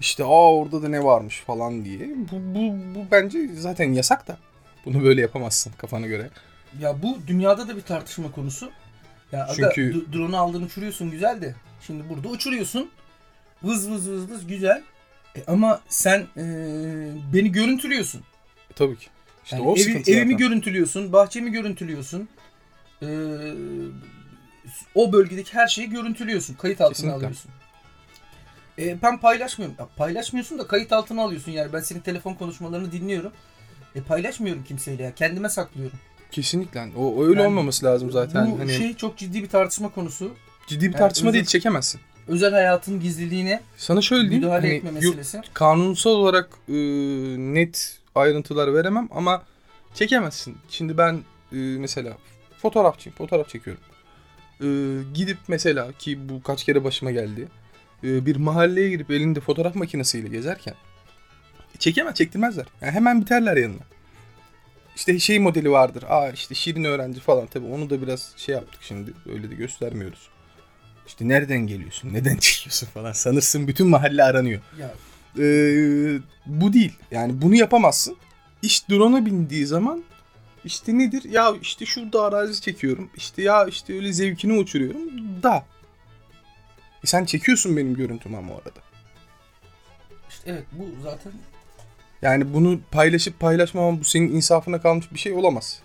işte 0.00 0.24
aa 0.24 0.54
orada 0.54 0.82
da 0.82 0.88
ne 0.88 1.04
varmış 1.04 1.40
falan 1.40 1.84
diye. 1.84 2.00
Bu, 2.32 2.36
bu, 2.54 2.74
bu 2.94 3.04
bence 3.10 3.48
zaten 3.54 3.92
yasak 3.92 4.28
da. 4.28 4.38
Bunu 4.84 5.04
böyle 5.04 5.20
yapamazsın 5.20 5.72
kafana 5.78 6.06
göre. 6.06 6.30
Ya 6.80 7.02
bu 7.02 7.18
dünyada 7.26 7.68
da 7.68 7.76
bir 7.76 7.82
tartışma 7.82 8.30
konusu. 8.32 8.70
Ya 9.32 9.44
aga, 9.44 9.70
Çünkü- 9.74 9.94
d- 9.94 10.12
drone'u 10.12 10.36
aldın 10.36 10.62
uçuruyorsun 10.62 11.10
güzel 11.10 11.42
de. 11.42 11.54
Şimdi 11.86 12.08
burada 12.08 12.28
uçuruyorsun. 12.28 12.90
Vız 13.62 13.90
vız 13.90 14.10
vız 14.10 14.30
vız 14.30 14.46
güzel. 14.46 14.82
E 15.36 15.44
ama 15.46 15.80
sen 15.88 16.26
e, 16.36 16.42
beni 17.32 17.52
görüntülüyorsun. 17.52 18.22
Tabii 18.78 18.96
ki. 18.96 19.06
İşte 19.44 19.56
Yani 19.56 19.68
o 19.68 19.74
evi- 19.76 19.90
evimi 19.90 20.04
zaten. 20.04 20.36
görüntülüyorsun, 20.36 21.12
bahçemi 21.12 21.50
görüntülüyorsun. 21.52 22.28
e, 23.02 23.06
o 24.94 25.12
bölgedeki 25.12 25.52
her 25.54 25.66
şeyi 25.68 25.90
görüntülüyorsun. 25.90 26.54
Kayıt 26.54 26.80
altına 26.80 26.92
Kesinlikle. 26.94 27.16
alıyorsun. 27.16 27.50
E, 28.78 29.02
ben 29.02 29.18
paylaşmıyorum. 29.20 29.76
Ya, 29.78 29.88
paylaşmıyorsun 29.96 30.58
da 30.58 30.66
kayıt 30.66 30.92
altına 30.92 31.22
alıyorsun 31.22 31.52
yani. 31.52 31.72
Ben 31.72 31.80
senin 31.80 32.00
telefon 32.00 32.34
konuşmalarını 32.34 32.92
dinliyorum. 32.92 33.32
E, 33.94 34.00
paylaşmıyorum 34.00 34.64
kimseyle 34.64 35.02
ya. 35.02 35.14
Kendime 35.14 35.48
saklıyorum. 35.48 35.98
Kesinlikle. 36.30 36.80
yani. 36.80 36.92
O 36.96 37.24
öyle 37.26 37.40
Yani 37.40 37.48
olmaması 37.50 37.86
lazım 37.86 38.10
zaten. 38.10 38.52
Bu 38.52 38.58
hani 38.58 38.72
şey 38.72 38.94
çok 38.96 39.16
ciddi 39.16 39.42
bir 39.42 39.48
tartışma 39.48 39.88
konusu. 39.88 40.34
ciddi 40.66 40.80
bir 40.80 40.84
yani 40.86 40.96
tartışma 40.98 41.28
özel- 41.28 41.34
değil, 41.34 41.44
çekemezsin. 41.46 42.00
Özel 42.28 42.52
hayatın 42.52 43.00
gizliliğine 43.00 43.60
Sana 43.76 44.00
şöyle 44.02 44.22
diyeyim. 44.22 44.42
müdahale 44.42 44.66
hani 44.66 44.76
etme 44.76 44.90
meselesi. 44.90 45.40
kanunsal 45.54 46.10
olarak 46.10 46.48
e, 46.68 46.72
net 47.38 47.97
ayrıntılar 48.18 48.74
veremem 48.74 49.08
ama 49.10 49.42
çekemezsin. 49.94 50.56
Şimdi 50.68 50.98
ben 50.98 51.14
e, 51.52 51.56
mesela 51.56 52.16
fotoğrafçıyım, 52.62 53.16
fotoğraf 53.16 53.48
çekiyorum. 53.48 53.82
E, 54.60 54.68
gidip 55.14 55.38
mesela 55.48 55.92
ki 55.92 56.28
bu 56.28 56.42
kaç 56.42 56.64
kere 56.64 56.84
başıma 56.84 57.10
geldi. 57.10 57.48
e, 58.04 58.26
bir 58.26 58.36
mahalleye 58.36 58.90
girip 58.90 59.10
elinde 59.10 59.40
fotoğraf 59.40 59.74
makinesiyle 59.74 60.28
gezerken 60.28 60.74
çekemez, 61.78 62.14
çektirmezler. 62.14 62.66
Yani 62.80 62.92
hemen 62.92 63.20
biterler 63.20 63.56
yanına. 63.56 63.82
İşte 64.96 65.18
şey 65.18 65.38
modeli 65.38 65.70
vardır. 65.70 66.04
Aa 66.08 66.30
işte 66.30 66.54
şirin 66.54 66.84
öğrenci 66.84 67.20
falan 67.20 67.46
tabii 67.46 67.66
onu 67.66 67.90
da 67.90 68.02
biraz 68.02 68.32
şey 68.36 68.54
yaptık 68.54 68.80
şimdi. 68.82 69.12
Öyle 69.32 69.50
de 69.50 69.54
göstermiyoruz. 69.54 70.28
İşte 71.06 71.28
nereden 71.28 71.66
geliyorsun? 71.66 72.14
Neden 72.14 72.36
çekiyorsun 72.40 72.86
falan. 72.86 73.12
Sanırsın 73.12 73.68
bütün 73.68 73.88
mahalle 73.88 74.24
aranıyor. 74.24 74.60
Ya 74.80 74.90
Ee, 75.38 76.18
bu 76.46 76.72
değil. 76.72 76.92
Yani 77.10 77.42
bunu 77.42 77.54
yapamazsın. 77.54 78.16
İş 78.62 78.88
drone'a 78.88 79.26
bindiği 79.26 79.66
zaman 79.66 80.04
işte 80.64 80.98
nedir? 80.98 81.24
Ya 81.24 81.52
işte 81.62 81.86
şurada 81.86 82.22
arazi 82.22 82.60
çekiyorum. 82.60 83.10
İşte 83.16 83.42
ya 83.42 83.66
işte 83.66 83.94
öyle 83.94 84.12
zevkini 84.12 84.52
uçuruyorum. 84.52 85.02
Da. 85.42 85.64
E 87.04 87.06
sen 87.06 87.24
çekiyorsun 87.24 87.76
benim 87.76 87.94
görüntümü 87.94 88.36
ama 88.36 88.54
orada. 88.54 88.80
işte 90.28 90.50
evet 90.50 90.64
bu 90.72 91.02
zaten 91.02 91.32
Yani 92.22 92.54
bunu 92.54 92.80
paylaşıp 92.90 93.40
paylaşmamam 93.40 94.00
bu 94.00 94.04
senin 94.04 94.32
insafına 94.32 94.80
kalmış 94.80 95.12
bir 95.12 95.18
şey 95.18 95.32
olamaz. 95.32 95.82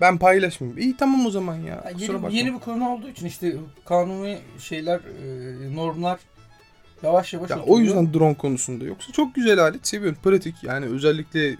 Ben 0.00 0.18
paylaşmayayım. 0.18 0.78
İyi 0.78 0.96
tamam 0.96 1.26
o 1.26 1.30
zaman 1.30 1.54
ya. 1.54 1.66
Ya 1.66 1.90
yeni, 1.98 2.36
yeni 2.36 2.54
bir 2.54 2.58
konu 2.58 2.88
olduğu 2.88 3.08
için 3.08 3.26
işte 3.26 3.56
kanuni 3.84 4.38
şeyler, 4.58 5.00
e, 5.00 5.76
normlar 5.76 6.20
yavaş 7.02 7.32
yavaş 7.32 7.50
Ya 7.50 7.62
o 7.66 7.78
yüzden 7.78 8.14
drone 8.14 8.34
konusunda 8.34 8.84
yoksa 8.84 9.12
çok 9.12 9.34
güzel 9.34 9.58
alet 9.58 9.86
seviyorum. 9.88 10.18
Pratik 10.22 10.54
yani 10.64 10.86
özellikle 10.86 11.56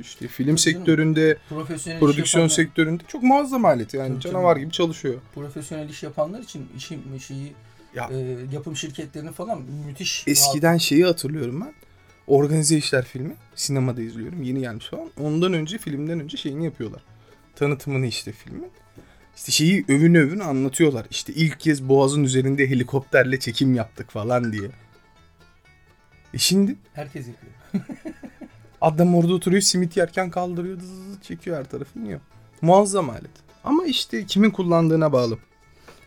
işte 0.00 0.28
film 0.28 0.46
canım. 0.46 0.58
sektöründe 0.58 1.38
profesyonel 1.48 1.96
iş 1.96 2.00
prodüksiyon 2.00 2.42
yapanlar- 2.44 2.54
sektöründe 2.56 3.02
çok 3.08 3.22
muazzam 3.22 3.64
alet 3.64 3.94
yani 3.94 4.08
Tabii, 4.12 4.20
canavar 4.20 4.54
tabii. 4.54 4.64
gibi 4.64 4.72
çalışıyor. 4.72 5.14
profesyonel 5.34 5.88
iş 5.88 6.02
yapanlar 6.02 6.40
için 6.40 6.68
işin 6.76 7.18
şeyi 7.18 7.52
Ya. 7.94 8.08
e, 8.12 8.36
yapım 8.52 8.76
şirketlerini 8.76 9.32
falan 9.32 9.62
müthiş 9.86 10.24
Eskiden 10.28 10.76
şeyi 10.78 11.04
hatırlıyorum 11.04 11.60
ben. 11.60 11.72
Organize 12.26 12.76
işler 12.76 13.04
filmi. 13.04 13.34
Sinemada 13.54 14.02
izliyorum. 14.02 14.42
Yeni 14.42 14.60
gelmiş 14.60 14.86
falan. 14.86 15.10
Ondan 15.20 15.52
önce 15.52 15.78
filmden 15.78 16.20
önce 16.20 16.36
şeyini 16.36 16.64
yapıyorlar. 16.64 17.02
Tanıtımını 17.56 18.06
işte 18.06 18.32
filmin. 18.32 18.68
İşte 19.36 19.52
şeyi 19.52 19.84
övün 19.88 20.14
övün 20.14 20.40
anlatıyorlar. 20.40 21.06
İşte 21.10 21.32
ilk 21.32 21.60
kez 21.60 21.88
Boğaz'ın 21.88 22.24
üzerinde 22.24 22.70
helikopterle 22.70 23.38
çekim 23.38 23.74
yaptık 23.74 24.10
falan 24.10 24.52
diye. 24.52 24.70
E 26.34 26.38
şimdi 26.38 26.76
herkes 26.94 27.26
yapıyor. 27.28 27.52
adam 28.80 29.14
orada 29.14 29.32
oturuyor 29.32 29.62
simit 29.62 29.96
yerken 29.96 30.30
kaldırıyor 30.30 30.80
dız 30.80 30.90
çekiyor 31.22 31.56
her 31.58 31.64
tarafı 31.64 31.98
iniyor. 31.98 32.20
Muazzam 32.62 33.10
alet. 33.10 33.30
Ama 33.64 33.84
işte 33.84 34.26
kimin 34.26 34.50
kullandığına 34.50 35.12
bağlı. 35.12 35.38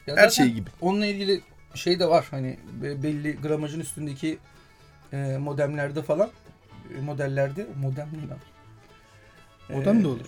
Ya 0.07 0.15
Her 0.15 0.29
şey 0.29 0.47
gibi. 0.51 0.69
Onunla 0.81 1.05
ilgili 1.05 1.41
şey 1.75 1.99
de 1.99 2.09
var 2.09 2.27
hani 2.31 2.57
be- 2.81 3.03
belli 3.03 3.35
gramajın 3.41 3.79
üstündeki 3.79 4.37
e, 5.13 5.37
modemlerde 5.39 6.01
falan 6.01 6.29
e, 6.97 7.01
modellerde 7.01 7.67
modem 7.81 8.09
ne 8.13 8.27
lan? 8.29 8.37
Modem 9.69 10.03
de 10.03 10.07
olur. 10.07 10.25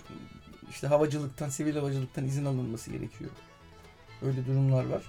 İşte 0.70 0.86
havacılıktan, 0.86 1.48
sivil 1.48 1.76
havacılıktan 1.76 2.24
izin 2.24 2.44
alınması 2.44 2.90
gerekiyor. 2.90 3.30
Öyle 4.22 4.46
durumlar 4.46 4.84
var. 4.86 5.02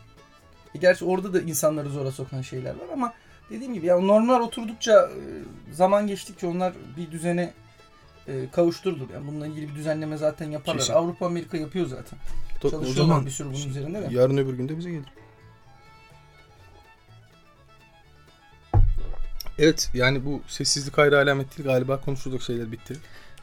E 0.75 0.77
gerçi 0.77 1.05
orada 1.05 1.33
da 1.33 1.41
insanları 1.41 1.89
zora 1.89 2.11
sokan 2.11 2.41
şeyler 2.41 2.71
var 2.71 2.89
ama 2.93 3.13
dediğim 3.49 3.73
gibi 3.73 3.85
yani 3.85 4.07
normlar 4.07 4.39
oturdukça 4.39 5.09
e, 5.09 5.73
zaman 5.73 6.07
geçtikçe 6.07 6.47
onlar 6.47 6.73
bir 6.97 7.11
düzene 7.11 7.53
e, 8.27 8.49
kavuşturulur. 8.51 9.09
Yani 9.13 9.27
bununla 9.27 9.47
ilgili 9.47 9.69
bir 9.69 9.75
düzenleme 9.75 10.17
zaten 10.17 10.51
yaparlar. 10.51 10.79
Kesin. 10.79 10.93
Avrupa 10.93 11.25
Amerika 11.25 11.57
yapıyor 11.57 11.87
zaten. 11.87 12.19
O 12.63 12.69
Çalışıyorlar 12.69 12.95
zaman 12.95 13.25
bir 13.25 13.31
sürü 13.31 13.47
bunun 13.47 13.69
üzerinde 13.69 14.01
de. 14.01 14.07
yarın 14.11 14.37
öbür 14.37 14.53
gün 14.53 14.69
de 14.69 14.77
bize 14.77 14.91
gelir. 14.91 15.13
Evet 19.59 19.89
yani 19.93 20.25
bu 20.25 20.41
sessizlik 20.47 20.99
ayrı 20.99 21.17
alamet 21.17 21.57
değil 21.57 21.69
galiba 21.69 22.01
konuşulacak 22.01 22.41
şeyler 22.41 22.71
bitti. 22.71 22.97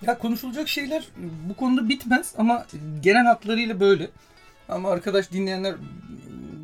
Ya 0.07 0.19
konuşulacak 0.19 0.69
şeyler 0.69 1.09
bu 1.49 1.57
konuda 1.57 1.89
bitmez 1.89 2.35
ama 2.39 2.67
genel 3.01 3.25
hatlarıyla 3.27 3.81
böyle. 3.81 4.11
Ama 4.69 4.91
arkadaş 4.91 5.33
dinleyenler 5.33 5.75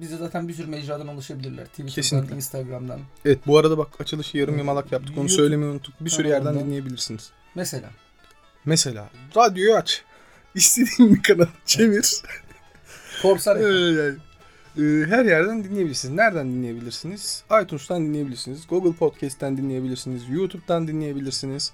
bize 0.01 0.17
zaten 0.17 0.49
bir 0.49 0.55
sürü 0.55 0.67
mecradan 0.67 1.09
ulaşabilirler. 1.09 1.65
Twitter'dan, 1.65 1.95
Kesinlikle. 1.95 2.37
Instagram'dan. 2.37 3.01
Evet 3.25 3.39
bu 3.47 3.59
arada 3.59 3.79
bak 3.79 4.01
açılışı 4.01 4.39
yarım 4.39 4.59
yamalak 4.59 4.93
yaptık 4.93 5.11
onu 5.11 5.19
YouTube 5.19 5.37
söylemeyi 5.37 5.73
unuttuk. 5.73 5.95
Bir 6.01 6.11
sürü 6.11 6.29
yerden 6.29 6.61
dinleyebilirsiniz. 6.61 7.31
Mesela. 7.55 7.91
Mesela 8.65 9.09
radyoyu 9.37 9.75
aç. 9.75 10.03
İstediğin 10.55 11.15
bir 11.15 11.23
kanal 11.23 11.47
çevir. 11.67 12.23
Korsan 13.23 13.59
Ee, 13.59 13.63
yani, 13.63 14.15
e, 14.79 15.07
her 15.07 15.25
yerden 15.25 15.65
dinleyebilirsiniz. 15.65 16.15
Nereden 16.15 16.49
dinleyebilirsiniz? 16.49 17.45
iTunes'tan 17.63 18.07
dinleyebilirsiniz. 18.07 18.67
Google 18.69 18.93
Podcast'ten 18.93 19.57
dinleyebilirsiniz. 19.57 20.23
YouTube'dan 20.31 20.89
dinleyebilirsiniz. 20.89 21.73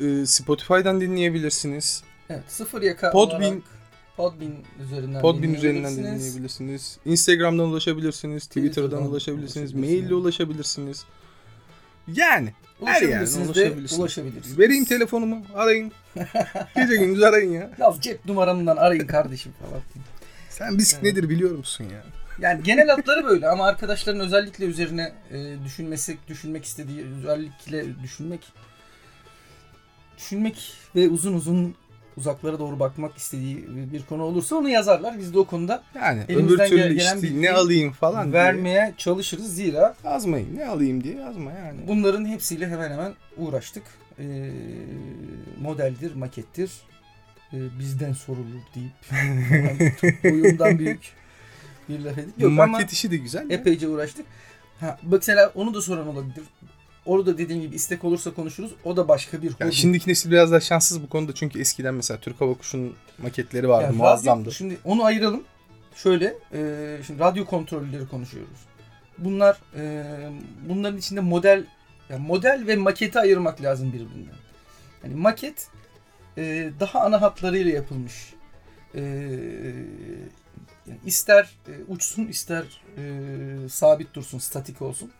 E, 0.00 0.26
Spotify'dan 0.26 1.00
dinleyebilirsiniz. 1.00 2.02
Evet, 2.30 2.42
sıfır 2.48 2.82
yaka 2.82 3.06
Podbean- 3.10 3.44
olarak 3.50 3.62
Podbean 4.16 4.52
üzerinden 4.84 5.20
Podbean 5.22 5.54
üzerinden 5.54 5.96
dinleyebilirsiniz. 5.96 6.98
Instagram'dan 7.04 7.66
ulaşabilirsiniz. 7.66 8.46
Twitter'dan 8.46 8.70
Twitter'dan 8.72 9.10
ulaşabilirsiniz. 9.10 9.70
ulaşabilirsiniz. 9.74 10.00
Maille 10.02 10.14
ulaşabilirsiniz. 10.14 11.04
Yani 12.14 12.52
her 12.84 13.02
yerden 13.02 13.16
Ulaşabilirsiniz 13.16 13.98
ulaşabilirsiniz. 14.00 14.58
Vereyim 14.58 14.84
telefonumu 14.84 15.42
arayın. 15.54 15.92
Gece 16.76 16.96
gündüz 16.96 17.22
arayın 17.22 17.52
ya. 17.52 17.70
Ya 17.78 17.94
cep 18.00 18.24
numaramdan 18.26 18.76
arayın 18.76 19.06
kardeşim 19.06 19.52
falan. 19.60 19.82
Sen 20.50 20.78
risk 20.78 20.94
Evet. 20.94 21.02
nedir 21.02 21.28
biliyor 21.28 21.50
musun 21.50 21.84
ya? 21.84 22.04
Yani 22.40 22.62
genel 22.62 22.88
hatları 22.88 23.24
böyle 23.24 23.48
ama 23.48 23.66
arkadaşların 23.66 24.20
özellikle 24.20 24.64
üzerine 24.64 25.12
e, 25.32 25.64
düşünmesi, 25.64 26.18
düşünmek 26.28 26.64
istediği, 26.64 27.04
özellikle 27.18 28.02
düşünmek 28.02 28.40
düşünmek 30.18 30.72
ve 30.96 31.08
uzun 31.08 31.32
uzun 31.32 31.74
uzaklara 32.16 32.58
doğru 32.58 32.80
bakmak 32.80 33.16
istediği 33.16 33.66
bir 33.92 34.02
konu 34.02 34.22
olursa 34.22 34.56
onu 34.56 34.68
yazarlar. 34.68 35.18
Biz 35.18 35.34
de 35.34 35.38
o 35.38 35.44
konuda 35.44 35.82
Yani 35.94 36.24
öbür 36.28 36.58
türlü 36.58 36.94
gelen 36.94 37.16
işte 37.16 37.40
ne 37.40 37.52
alayım 37.52 37.92
falan 37.92 38.32
diye 38.32 38.42
vermeye 38.42 38.94
çalışırız. 38.98 39.54
Zira 39.54 39.94
yazmayın. 40.04 40.56
Ne 40.56 40.66
alayım 40.66 41.04
diye 41.04 41.14
yazma 41.16 41.52
yani. 41.52 41.80
bunların 41.88 42.26
hepsiyle 42.26 42.68
hemen 42.68 42.90
hemen 42.90 43.14
uğraştık. 43.36 43.82
E, 44.18 44.50
modeldir, 45.60 46.14
makettir. 46.14 46.70
E, 47.52 47.78
bizden 47.78 48.12
sorulur 48.12 48.60
deyip 48.74 48.92
çok 50.00 50.24
boyumdan 50.32 50.78
büyük 50.78 51.00
bir 51.88 52.00
laf 52.00 52.18
edip. 52.18 52.38
Yok 52.38 52.52
Maket 52.52 52.92
işi 52.92 53.10
de 53.10 53.16
güzel. 53.16 53.50
ya. 53.50 53.56
epeyce 53.56 53.88
uğraştık. 53.88 54.26
Ha, 54.80 54.98
mesela 55.02 55.52
onu 55.54 55.74
da 55.74 55.82
soran 55.82 56.08
olabilir. 56.08 56.44
Orada 57.06 57.38
dediğim 57.38 57.62
gibi 57.62 57.76
istek 57.76 58.04
olursa 58.04 58.34
konuşuruz. 58.34 58.70
O 58.84 58.96
da 58.96 59.08
başka 59.08 59.42
bir 59.42 59.50
hobi. 59.52 59.72
şimdiki 59.72 60.10
nesil 60.10 60.30
biraz 60.30 60.50
daha 60.52 60.60
şanssız 60.60 61.02
bu 61.02 61.08
konuda 61.08 61.34
çünkü 61.34 61.60
eskiden 61.60 61.94
mesela 61.94 62.20
Türk 62.20 62.40
Hava 62.40 62.54
Kuşu'nun 62.54 62.94
maketleri 63.18 63.68
vardı 63.68 63.82
Yani 63.84 63.94
radyo- 63.94 63.98
muazzamdı. 63.98 64.52
şimdi 64.52 64.78
onu 64.84 65.04
ayıralım. 65.04 65.42
Şöyle, 65.94 66.34
e, 66.52 66.98
şimdi 67.06 67.20
radyo 67.20 67.44
kontrolleri 67.44 68.08
konuşuyoruz. 68.08 68.58
Bunlar, 69.18 69.58
e, 69.76 70.04
bunların 70.68 70.98
içinde 70.98 71.20
model, 71.20 71.64
yani 72.10 72.26
model 72.26 72.64
ve 72.66 72.76
maketi 72.76 73.18
ayırmak 73.20 73.62
lazım 73.62 73.92
birbirinden. 73.92 74.34
Yani 75.04 75.14
maket 75.14 75.68
e, 76.38 76.70
daha 76.80 77.00
ana 77.00 77.20
hatlarıyla 77.22 77.72
yapılmış. 77.72 78.34
E, 78.94 79.00
yani 80.86 80.98
ister 81.06 81.50
e, 81.68 81.72
uçsun, 81.88 82.26
ister 82.26 82.64
e, 82.98 83.02
sabit 83.68 84.14
dursun, 84.14 84.38
statik 84.38 84.82
olsun. 84.82 85.10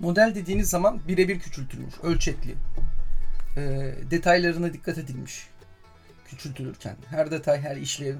Model 0.00 0.32
dediğiniz 0.34 0.70
zaman 0.70 1.00
birebir 1.08 1.40
küçültülmüş, 1.40 1.94
ölçekli. 2.02 2.54
E, 3.56 3.94
detaylarına 4.10 4.72
dikkat 4.72 4.98
edilmiş 4.98 5.46
küçültülürken. 6.28 6.96
Her 7.10 7.30
detay, 7.30 7.60
her 7.60 7.76
işlev 7.76 8.16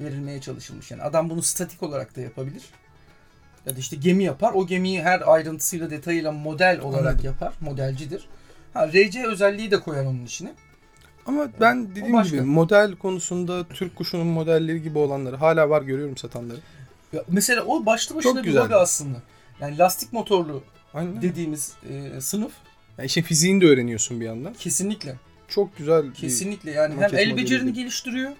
verilmeye 0.00 0.40
çalışılmış. 0.40 0.90
Yani 0.90 1.02
adam 1.02 1.30
bunu 1.30 1.42
statik 1.42 1.82
olarak 1.82 2.16
da 2.16 2.20
yapabilir. 2.20 2.62
Ya 3.66 3.76
da 3.76 3.78
işte 3.78 3.96
gemi 3.96 4.24
yapar. 4.24 4.52
O 4.52 4.66
gemiyi 4.66 5.02
her 5.02 5.32
ayrıntısıyla, 5.32 5.90
detayıyla 5.90 6.32
model 6.32 6.80
olarak 6.80 7.06
Anladım. 7.06 7.24
yapar. 7.24 7.54
Modelcidir. 7.60 8.28
Ha, 8.74 8.88
RC 8.88 9.26
özelliği 9.26 9.70
de 9.70 9.80
koyar 9.80 10.04
onun 10.04 10.24
içine. 10.24 10.52
Ama 11.26 11.48
ben 11.60 11.90
dediğim 11.90 12.22
gibi 12.22 12.40
model 12.40 12.96
konusunda 12.96 13.68
Türk 13.68 13.96
kuşunun 13.96 14.26
modelleri 14.26 14.82
gibi 14.82 14.98
olanları 14.98 15.36
hala 15.36 15.70
var 15.70 15.82
görüyorum 15.82 16.16
satanları. 16.16 16.58
Ya 17.12 17.22
mesela 17.28 17.64
o 17.64 17.86
başlı 17.86 18.16
başına 18.16 18.32
Çok 18.32 18.38
bir 18.38 18.44
güzel. 18.44 18.64
bug 18.64 18.72
aslında. 18.72 19.18
Yani 19.60 19.78
lastik 19.78 20.12
motorlu 20.12 20.62
Aynen. 20.94 21.22
dediğimiz 21.22 21.72
e, 21.90 22.20
sınıf 22.20 22.52
Yani 22.98 23.06
işin 23.06 23.22
fiziğini 23.22 23.60
de 23.60 23.66
öğreniyorsun 23.66 24.20
bir 24.20 24.24
yandan. 24.26 24.52
kesinlikle 24.54 25.16
Çok 25.48 25.76
güzel 25.76 26.04
bir 26.04 26.14
kesinlikle 26.14 26.70
yani 26.70 26.92
hem 26.92 27.00
maket 27.00 27.18
el 27.18 27.30
modeli 27.30 27.44
becerini 27.44 27.64
değil. 27.64 27.74
geliştiriyor 27.76 28.30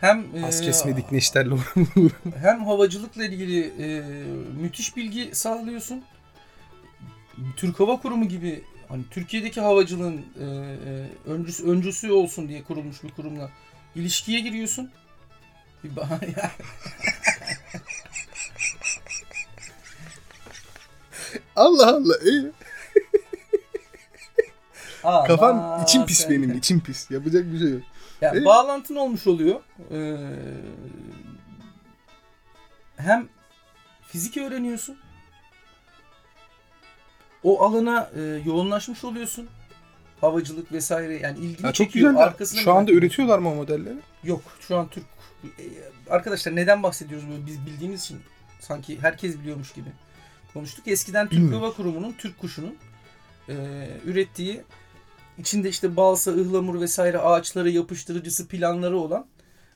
hem 0.00 0.26
e, 0.36 0.44
az 0.46 0.60
kesme 0.60 0.96
dikme 0.96 1.18
işlerle 1.18 1.54
hem 2.40 2.64
havacılıkla 2.64 3.24
ilgili 3.24 3.60
e, 3.78 4.02
müthiş 4.60 4.96
bilgi 4.96 5.30
sağlıyorsun. 5.32 6.02
Türk 7.56 7.80
Hava 7.80 8.00
Kurumu 8.00 8.28
gibi 8.28 8.62
hani 8.88 9.02
Türkiye'deki 9.10 9.60
havacılığın 9.60 10.16
e, 10.40 10.44
e, 10.44 11.30
öncüsü, 11.30 11.64
öncüsü 11.70 12.12
olsun 12.12 12.48
diye 12.48 12.62
kurulmuş 12.62 13.02
bir 13.02 13.08
kurumla 13.10 13.50
ilişkiye 13.94 14.40
giriyorsun. 14.40 14.90
Bir 15.84 15.90
Allah 21.56 21.86
Allah 21.96 22.14
iyi. 22.24 22.46
Aman 25.04 25.26
Kafam 25.26 25.82
içim 25.82 26.06
pis 26.06 26.30
benim 26.30 26.52
içim 26.58 26.80
pis. 26.80 27.10
Yapacak 27.10 27.52
bir 27.52 27.58
şey 27.58 27.70
yok. 27.70 27.82
Yani 28.20 28.40
Ee? 28.40 28.44
bağlantın 28.44 28.96
olmuş 28.96 29.26
oluyor. 29.26 29.60
Ee, 29.90 30.16
hem 32.96 33.28
fizik 34.06 34.36
öğreniyorsun. 34.36 34.96
O 37.42 37.62
alana 37.64 38.10
e, 38.16 38.20
yoğunlaşmış 38.46 39.04
oluyorsun. 39.04 39.48
Havacılık 40.20 40.72
vesaire 40.72 41.18
yani 41.18 41.38
ilgini 41.38 41.66
Ya 41.66 41.72
çok 41.72 41.74
çekiyor. 41.74 42.10
güzel. 42.10 42.24
Arkasına 42.24 42.60
Şu 42.60 42.72
anda 42.72 42.92
üretiyorlar 42.92 43.38
mı 43.38 43.50
o 43.50 43.54
modelleri? 43.54 43.96
Yok 44.24 44.42
şu 44.60 44.76
an 44.78 44.88
Türk. 44.88 45.04
e, 45.44 45.62
Arkadaşlar 46.10 46.56
neden 46.56 46.82
bahsediyoruz 46.82 47.28
böyle 47.30 47.46
biz 47.46 47.66
bildiğimiz 47.66 48.02
için 48.04 48.20
sanki 48.60 49.00
herkes 49.02 49.38
biliyormuş 49.38 49.72
gibi 49.72 49.88
konuştuk. 50.54 50.88
Eskiden 50.88 51.28
Türk 51.28 51.40
Bilmiyoruz. 51.40 51.62
Hava 51.62 51.72
Kurumu'nun 51.72 52.12
Türk 52.12 52.38
kuşunun 52.38 52.76
e, 53.48 53.54
ürettiği 54.04 54.62
içinde 55.38 55.68
işte 55.68 55.96
balsa, 55.96 56.30
ıhlamur 56.30 56.80
vesaire 56.80 57.18
ağaçları 57.18 57.70
yapıştırıcısı 57.70 58.48
planları 58.48 58.96
olan 58.96 59.26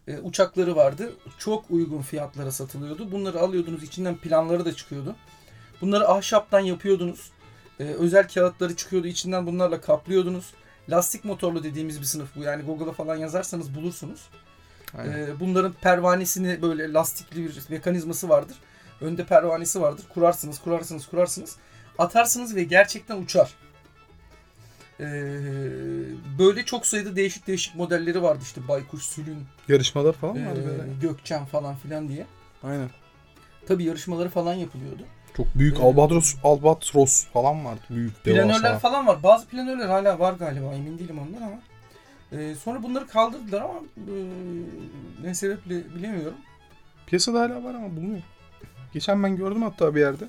e, 0.08 0.18
uçakları 0.18 0.76
vardı. 0.76 1.12
Çok 1.38 1.70
uygun 1.70 2.02
fiyatlara 2.02 2.52
satılıyordu. 2.52 3.12
Bunları 3.12 3.40
alıyordunuz 3.40 3.82
içinden 3.82 4.16
planları 4.16 4.64
da 4.64 4.74
çıkıyordu. 4.76 5.16
Bunları 5.80 6.08
ahşaptan 6.08 6.60
yapıyordunuz. 6.60 7.30
E, 7.80 7.84
özel 7.84 8.28
kağıtları 8.28 8.76
çıkıyordu 8.76 9.06
içinden 9.06 9.46
bunlarla 9.46 9.80
kaplıyordunuz. 9.80 10.52
Lastik 10.90 11.24
motorlu 11.24 11.64
dediğimiz 11.64 12.00
bir 12.00 12.04
sınıf 12.04 12.36
bu. 12.36 12.42
Yani 12.42 12.62
Google'a 12.62 12.92
falan 12.92 13.16
yazarsanız 13.16 13.74
bulursunuz. 13.74 14.20
Ee, 14.94 15.40
bunların 15.40 15.72
pervanesini 15.72 16.62
böyle 16.62 16.92
lastikli 16.92 17.44
bir 17.44 17.62
mekanizması 17.68 18.28
vardır. 18.28 18.56
Önde 19.00 19.24
pervanesi 19.24 19.80
vardır. 19.80 20.04
Kurarsınız, 20.14 20.58
kurarsınız, 20.58 21.06
kurarsınız. 21.06 21.56
Atarsınız 21.98 22.56
ve 22.56 22.64
gerçekten 22.64 23.22
uçar. 23.22 23.54
Ee, 25.00 25.04
böyle 26.38 26.64
çok 26.64 26.86
sayıda 26.86 27.16
değişik 27.16 27.46
değişik 27.46 27.74
modelleri 27.74 28.22
vardı 28.22 28.40
işte 28.42 28.68
Baykuş, 28.68 29.02
Sülün, 29.02 29.44
Yarışmalar 29.68 30.12
falan 30.12 30.36
e, 30.36 30.46
var 30.46 30.56
böyle. 30.56 30.82
Gökçen 31.00 31.44
falan 31.44 31.76
filan 31.76 32.08
diye. 32.08 32.26
Aynen. 32.62 32.90
Tabi 33.68 33.84
yarışmaları 33.84 34.28
falan 34.28 34.54
yapılıyordu. 34.54 35.02
Çok 35.36 35.54
büyük 35.54 35.78
Ee, 35.78 35.82
Albatros, 35.82 36.34
Albatros 36.44 37.26
falan 37.26 37.64
vardı. 37.64 37.80
Büyük 37.90 38.24
Planörler 38.24 38.62
devasa. 38.62 38.78
falan 38.78 39.06
var. 39.06 39.22
Bazı 39.22 39.46
planörler 39.46 39.86
hala 39.88 40.18
var 40.18 40.32
galiba. 40.32 40.74
Emin 40.74 40.98
değilim 40.98 41.18
ondan 41.18 41.42
ama. 41.46 41.60
Ee, 42.32 42.54
sonra 42.54 42.82
bunları 42.82 43.06
kaldırdılar 43.06 43.60
ama 43.60 43.80
e, 43.96 44.14
ne 45.22 45.34
sebeple 45.34 45.94
bilemiyorum. 45.94 46.38
Piyasada 47.06 47.40
hala 47.40 47.64
var 47.64 47.74
ama 47.74 47.96
bulunuyor. 47.96 48.22
Geçen 48.96 49.22
ben 49.22 49.36
gördüm 49.36 49.62
hatta 49.62 49.94
bir 49.94 50.00
yerde. 50.00 50.24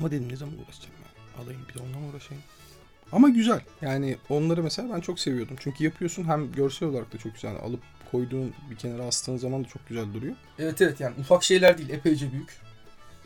Ama 0.00 0.10
dedim 0.10 0.28
ne 0.28 0.36
zaman 0.36 0.54
uğraşacağım 0.54 0.94
ben? 1.04 1.42
Alayım 1.42 1.60
bir 1.68 1.74
de 1.74 1.82
onunla 1.82 1.98
mı 1.98 2.06
uğraşayım? 2.08 2.42
Ama 3.12 3.28
güzel. 3.28 3.60
Yani 3.82 4.16
onları 4.28 4.62
mesela 4.62 4.94
ben 4.94 5.00
çok 5.00 5.20
seviyordum. 5.20 5.56
Çünkü 5.60 5.84
yapıyorsun 5.84 6.24
hem 6.24 6.52
görsel 6.52 6.88
olarak 6.88 7.12
da 7.12 7.18
çok 7.18 7.34
güzel. 7.34 7.48
Yani 7.48 7.58
alıp 7.58 7.80
koyduğun 8.10 8.54
bir 8.70 8.76
kenara 8.76 9.02
astığın 9.02 9.36
zaman 9.36 9.64
da 9.64 9.68
çok 9.68 9.88
güzel 9.88 10.14
duruyor. 10.14 10.34
Evet 10.58 10.80
evet 10.80 11.00
yani 11.00 11.14
ufak 11.20 11.44
şeyler 11.44 11.78
değil 11.78 11.90
epeyce 11.90 12.32
büyük. 12.32 12.60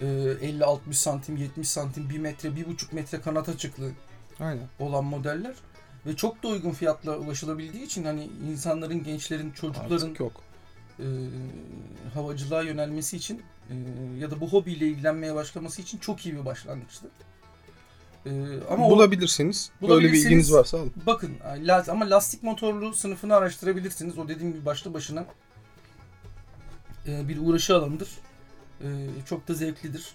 Ee, 0.00 0.06
50-60 0.06 0.92
santim, 0.92 1.36
70 1.36 1.68
santim, 1.68 2.10
1 2.10 2.18
metre, 2.18 2.48
1,5 2.48 2.94
metre 2.94 3.20
kanat 3.20 3.48
açıklığı 3.48 3.92
Aynen. 4.40 4.68
olan 4.78 5.04
modeller. 5.04 5.54
Ve 6.06 6.16
çok 6.16 6.42
da 6.42 6.48
uygun 6.48 6.70
fiyatla 6.70 7.18
ulaşılabildiği 7.18 7.84
için 7.84 8.04
hani 8.04 8.30
insanların, 8.50 9.04
gençlerin, 9.04 9.50
çocukların 9.50 10.06
Artık 10.06 10.20
yok. 10.20 10.51
E, 11.02 11.06
havacılığa 12.14 12.62
yönelmesi 12.62 13.16
için 13.16 13.42
e, 13.70 13.74
ya 14.18 14.30
da 14.30 14.40
bu 14.40 14.48
hobiyle 14.48 14.88
ilgilenmeye 14.88 15.34
başlaması 15.34 15.82
için 15.82 15.98
çok 15.98 16.26
iyi 16.26 16.34
bir 16.34 16.44
başlangıçtı. 16.44 17.06
E, 18.26 18.30
ama 18.70 18.86
o, 18.86 18.90
Bulabilirseniz, 18.90 19.70
böyle 19.88 20.12
bir 20.12 20.18
ilginiz 20.18 20.52
varsa 20.52 20.78
alın. 20.78 20.92
bakın 21.06 21.32
ama 21.88 22.10
lastik 22.10 22.42
motorlu 22.42 22.94
sınıfını 22.94 23.34
araştırabilirsiniz. 23.34 24.18
O 24.18 24.28
dediğim 24.28 24.52
gibi 24.52 24.66
başlı 24.66 24.94
başına 24.94 25.26
e, 27.06 27.28
bir 27.28 27.38
uğraşı 27.38 27.76
alanıdır. 27.76 28.08
E, 28.80 28.86
çok 29.26 29.48
da 29.48 29.54
zevklidir. 29.54 30.14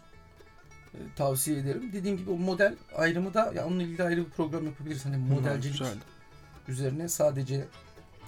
E, 0.94 0.98
tavsiye 1.16 1.58
ederim. 1.58 1.90
Dediğim 1.94 2.18
gibi 2.18 2.32
o 2.32 2.38
model 2.38 2.76
ayrımı 2.96 3.34
da 3.34 3.52
ya 3.56 3.68
onunla 3.68 3.84
ilgili 3.84 4.04
ayrı 4.04 4.26
bir 4.26 4.30
program 4.30 4.66
yapabiliriz. 4.66 5.06
Hani 5.06 5.18
modelcilik 5.18 5.80
Güzel. 5.80 5.98
üzerine 6.68 7.10
sadece 7.10 7.56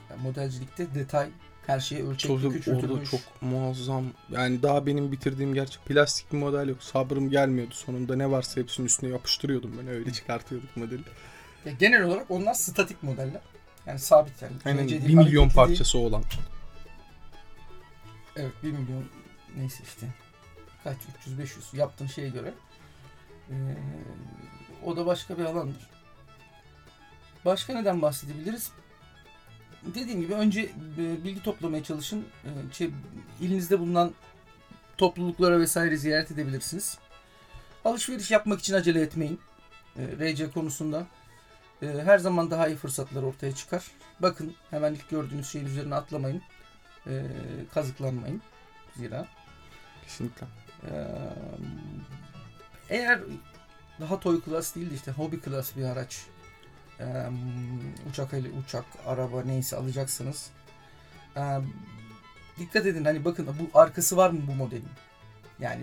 yani 0.09 0.21
modelcilikte 0.23 0.95
detay 0.95 1.29
her 1.69 1.79
şeye 1.79 2.03
ölçekli 2.03 2.27
Çocuk 2.27 2.53
küçültülmüş. 2.53 2.91
orada 2.91 3.05
çok 3.05 3.41
muazzam. 3.41 4.05
Yani 4.31 4.63
daha 4.63 4.85
benim 4.85 5.11
bitirdiğim 5.11 5.53
gerçek 5.53 5.85
plastik 5.85 6.33
bir 6.33 6.37
model 6.37 6.67
yok. 6.69 6.83
Sabrım 6.83 7.29
gelmiyordu. 7.29 7.73
Sonunda 7.73 8.15
ne 8.15 8.31
varsa 8.31 8.61
hepsinin 8.61 8.87
üstüne 8.87 9.09
yapıştırıyordum 9.09 9.77
ben. 9.81 9.87
Öyle 9.87 10.13
çıkartıyorduk 10.13 10.77
modeli. 10.77 11.01
Ya 11.65 11.71
genel 11.71 12.03
olarak 12.03 12.31
onlar 12.31 12.53
statik 12.53 13.03
modeller. 13.03 13.41
Yani 13.85 13.99
sabit 13.99 14.41
yani. 14.41 14.53
Aynen 14.65 14.85
1 14.85 14.89
değil, 14.89 15.01
milyon 15.03 15.17
hareketli 15.17 15.35
değil. 15.39 15.53
parçası 15.55 15.97
olan. 15.97 16.23
Evet 18.35 18.53
1 18.63 18.71
milyon 18.71 19.05
neyse 19.57 19.83
işte 19.83 20.07
kaç 20.83 20.97
300-500 21.27 21.77
yaptığın 21.77 22.07
şeye 22.07 22.29
göre 22.29 22.53
Ee, 23.49 23.53
o 24.85 24.97
da 24.97 25.05
başka 25.05 25.37
bir 25.37 25.45
alandır. 25.45 25.89
Başka 27.45 27.73
neden 27.73 28.01
bahsedebiliriz? 28.01 28.71
Dediğim 29.85 30.21
gibi 30.21 30.33
önce 30.33 30.61
e, 30.97 31.23
bilgi 31.23 31.43
toplamaya 31.43 31.83
çalışın. 31.83 32.25
Ee, 32.45 32.73
şey, 32.73 32.89
ilinizde 33.41 33.79
bulunan 33.79 34.13
topluluklara 34.97 35.59
vesaire 35.59 35.97
ziyaret 35.97 36.31
edebilirsiniz. 36.31 36.97
Alışveriş 37.85 38.31
yapmak 38.31 38.59
için 38.59 38.73
acele 38.73 39.01
etmeyin. 39.01 39.39
Ee, 39.97 40.33
RC 40.33 40.51
konusunda 40.51 41.07
her 41.81 42.17
zaman 42.17 42.51
daha 42.51 42.67
iyi 42.67 42.75
fırsatlar 42.77 43.23
ortaya 43.23 43.55
çıkar. 43.55 43.83
Bakın 44.19 44.55
hemen 44.69 44.93
ilk 44.93 45.09
gördüğünüz 45.09 45.49
şeyin 45.49 45.65
üzerine 45.65 45.95
atlamayın. 45.95 46.41
Kazıklanmayın. 47.73 48.41
Zira 48.95 49.27
Kesinlikle. 50.03 50.47
eğer 52.89 53.19
daha 53.99 54.19
toy 54.19 54.41
class 54.45 54.75
değil 54.75 54.89
de 54.89 54.95
işte 54.95 55.11
hobi 55.11 55.41
class 55.41 55.77
bir 55.77 55.83
araç 55.83 56.25
ee, 56.99 57.05
uçak 58.09 58.33
uçak 58.63 58.85
araba 59.05 59.43
neyse 59.43 59.75
alacaksınız. 59.75 60.49
Ee, 61.37 61.41
dikkat 62.59 62.85
edin 62.85 63.05
hani 63.05 63.25
bakın 63.25 63.47
bu 63.47 63.79
arkası 63.79 64.17
var 64.17 64.29
mı 64.29 64.39
bu 64.47 64.55
modelin? 64.55 64.89
Yani 65.59 65.81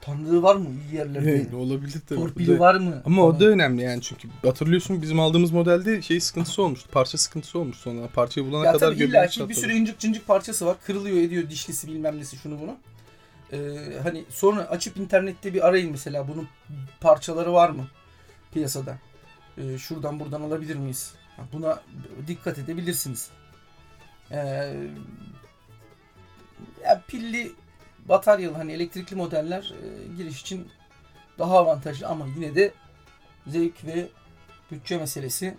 tanıdığı 0.00 0.42
var 0.42 0.56
mı 0.56 0.66
iyi 0.68 0.96
yerlerde? 0.96 1.30
Evet, 1.30 1.54
olabilir 1.54 2.00
tabii. 2.08 2.20
Torpili 2.20 2.58
var 2.58 2.74
mı? 2.74 3.02
Ama 3.04 3.22
o 3.22 3.40
da 3.40 3.44
önemli 3.44 3.82
yani 3.82 4.02
çünkü 4.02 4.28
hatırlıyorsun 4.42 5.02
bizim 5.02 5.20
aldığımız 5.20 5.50
modelde 5.50 6.02
şey 6.02 6.20
sıkıntısı 6.20 6.62
olmuştu. 6.62 6.88
Parça 6.92 7.18
sıkıntısı 7.18 7.58
olmuş 7.58 7.76
sonra. 7.76 8.08
Parçayı 8.14 8.46
bulana 8.46 8.64
Ya 8.64 8.72
kadar 8.72 8.86
tabii 8.86 8.96
illa 8.96 9.06
göbeğimiz 9.06 9.34
ki 9.34 9.48
bir 9.48 9.54
sürü 9.54 9.72
incik 9.72 9.98
cincik 9.98 10.26
parçası 10.26 10.66
var. 10.66 10.76
Kırılıyor 10.86 11.16
ediyor 11.16 11.50
dişlisi 11.50 11.88
bilmem 11.88 12.18
nesi 12.18 12.36
şunu 12.36 12.60
bunu. 12.60 12.76
Ee, 13.52 13.58
hani 14.02 14.24
sonra 14.28 14.62
açıp 14.62 14.96
internette 14.96 15.54
bir 15.54 15.66
arayın 15.66 15.90
mesela 15.90 16.28
bunun 16.28 16.48
parçaları 17.00 17.52
var 17.52 17.70
mı 17.70 17.88
piyasada? 18.52 18.98
Ee, 19.58 19.78
şuradan 19.78 20.20
buradan 20.20 20.40
alabilir 20.40 20.76
miyiz? 20.76 21.14
Buna 21.52 21.82
dikkat 22.26 22.58
edebilirsiniz. 22.58 23.30
Ee, 24.30 24.36
ya 26.84 27.02
pilli 27.08 27.52
bataryalı 28.08 28.56
hani 28.56 28.72
elektrikli 28.72 29.14
modeller 29.14 29.72
e, 29.82 30.16
giriş 30.16 30.40
için 30.40 30.68
daha 31.38 31.58
avantajlı 31.58 32.06
ama 32.06 32.26
yine 32.36 32.54
de 32.54 32.72
zevk 33.46 33.84
ve 33.84 34.08
bütçe 34.70 34.98
meselesi 34.98 35.54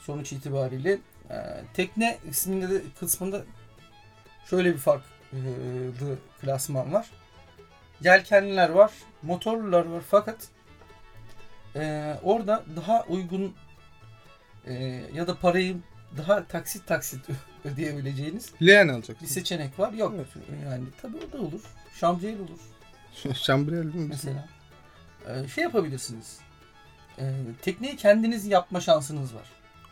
sonuç 0.00 0.32
itibariyle 0.32 0.98
ee, 1.30 1.64
tekne 1.74 2.18
isminde 2.30 2.70
de 2.70 2.82
kısmında 3.00 3.42
şöyle 4.50 4.72
bir 4.72 4.78
farklı 4.78 5.06
klasman 6.40 6.92
var. 6.92 7.10
Yelkenliler 8.00 8.70
var, 8.70 8.92
motorlular 9.22 9.86
var 9.86 10.02
fakat 10.10 10.48
e, 11.76 12.14
orada 12.22 12.64
daha 12.76 13.02
uygun 13.08 13.54
e, 14.66 14.74
ya 15.14 15.26
da 15.26 15.34
parayı 15.38 15.76
daha 16.16 16.44
taksit 16.46 16.86
taksit 16.86 17.20
ödeyebileceğiniz 17.64 18.52
Leğen 18.62 18.88
bir 18.88 18.92
alacaksın. 18.92 19.26
seçenek 19.26 19.78
var. 19.78 19.92
Yok 19.92 20.14
yani 20.70 20.84
tabii 21.02 21.16
o 21.28 21.32
da 21.38 21.42
olur. 21.42 21.60
Şambriyel 21.94 22.38
olur 22.40 22.58
Şambriyel 23.34 23.84
mi? 23.84 24.06
mesela. 24.08 24.48
E, 25.28 25.48
şey 25.48 25.64
yapabilirsiniz. 25.64 26.38
E, 27.18 27.32
tekneyi 27.62 27.96
kendiniz 27.96 28.46
yapma 28.46 28.80
şansınız 28.80 29.34
var. 29.34 29.46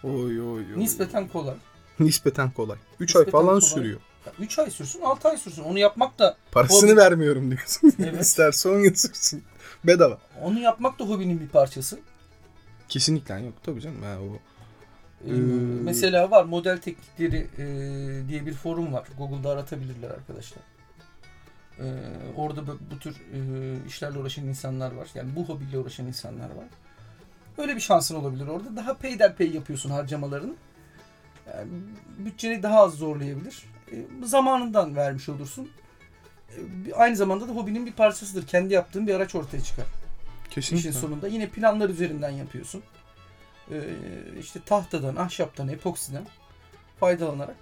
Oy 0.05 0.41
oy 0.41 0.47
oy. 0.51 0.79
Nispeten 0.79 1.29
kolay. 1.29 1.57
Nispeten 2.01 2.51
kolay. 2.51 2.79
3 3.01 3.17
ay 3.17 3.25
falan 3.25 3.47
kolay. 3.47 3.61
sürüyor. 3.61 4.01
3 4.39 4.59
ay 4.59 4.71
sürsün 4.71 5.01
6 5.01 5.29
ay 5.29 5.37
sürsün. 5.39 5.63
Onu 5.63 5.79
yapmak 5.79 6.19
da 6.19 6.37
Parasını 6.53 6.91
Hobi. 6.91 6.97
vermiyorum 7.01 7.51
diyorsun. 7.51 7.93
Evet. 7.99 8.21
İsterse 8.23 8.69
10 8.69 8.79
yıl 8.81 8.95
sürsün. 8.95 9.45
Bedava. 9.85 10.19
onu 10.43 10.59
yapmak 10.61 10.99
da 10.99 11.05
hobinin 11.05 11.41
bir 11.41 11.49
parçası. 11.49 11.99
Kesinlikle 12.89 13.35
yok 13.41 13.55
tabii 13.63 13.81
canım. 13.81 14.03
Ha, 14.03 14.17
o. 14.21 14.35
Ee, 14.35 15.31
Hmm. 15.31 15.83
Mesela 15.83 16.31
var 16.31 16.45
model 16.45 16.79
teknikleri 16.79 17.47
e, 17.59 17.65
diye 18.29 18.47
bir 18.47 18.53
forum 18.55 18.93
var. 18.93 19.09
Google'da 19.19 19.51
aratabilirler 19.51 20.11
arkadaşlar. 20.11 20.63
Ee, 21.79 21.83
orada 22.37 22.67
bu, 22.67 22.79
bu 22.95 22.99
tür 22.99 23.15
e, 23.15 23.39
işlerle 23.89 24.19
uğraşan 24.19 24.45
insanlar 24.45 24.93
var. 24.93 25.09
Yani 25.15 25.31
bu 25.37 25.45
hobiyle 25.49 25.79
uğraşan 25.79 26.07
insanlar 26.07 26.51
var. 26.51 26.65
Öyle 27.59 27.77
bir 27.77 27.81
şansın 27.81 28.15
olabilir 28.15 28.47
orada. 28.47 28.77
Daha 28.77 28.95
peyderpey 28.97 29.51
yapıyorsun 29.51 29.91
harcamalarını. 29.91 30.53
Yani 31.47 31.69
bütçeni 32.19 32.63
daha 32.63 32.81
az 32.81 32.95
zorlayabilir. 32.95 33.63
E, 33.93 33.97
zamanından 34.25 34.97
vermiş 34.97 35.29
olursun. 35.29 35.71
E, 36.51 36.95
aynı 36.95 37.17
zamanda 37.17 37.49
da 37.49 37.53
hobinin 37.53 37.87
bir 37.87 37.93
parçasıdır. 37.93 38.47
Kendi 38.47 38.75
yaptığın 38.75 39.07
bir 39.07 39.15
araç 39.15 39.35
ortaya 39.35 39.61
çıkar. 39.61 39.87
Kesinlikle. 40.51 40.91
İşin 40.91 41.01
sonunda 41.01 41.29
yine 41.29 41.49
planlar 41.49 41.89
üzerinden 41.89 42.31
yapıyorsun. 42.31 42.83
Ee, 43.71 43.81
işte 44.41 44.61
tahtadan, 44.67 45.17
ahşaptan, 45.17 45.69
epoksiden 45.69 46.27
faydalanarak 47.01 47.57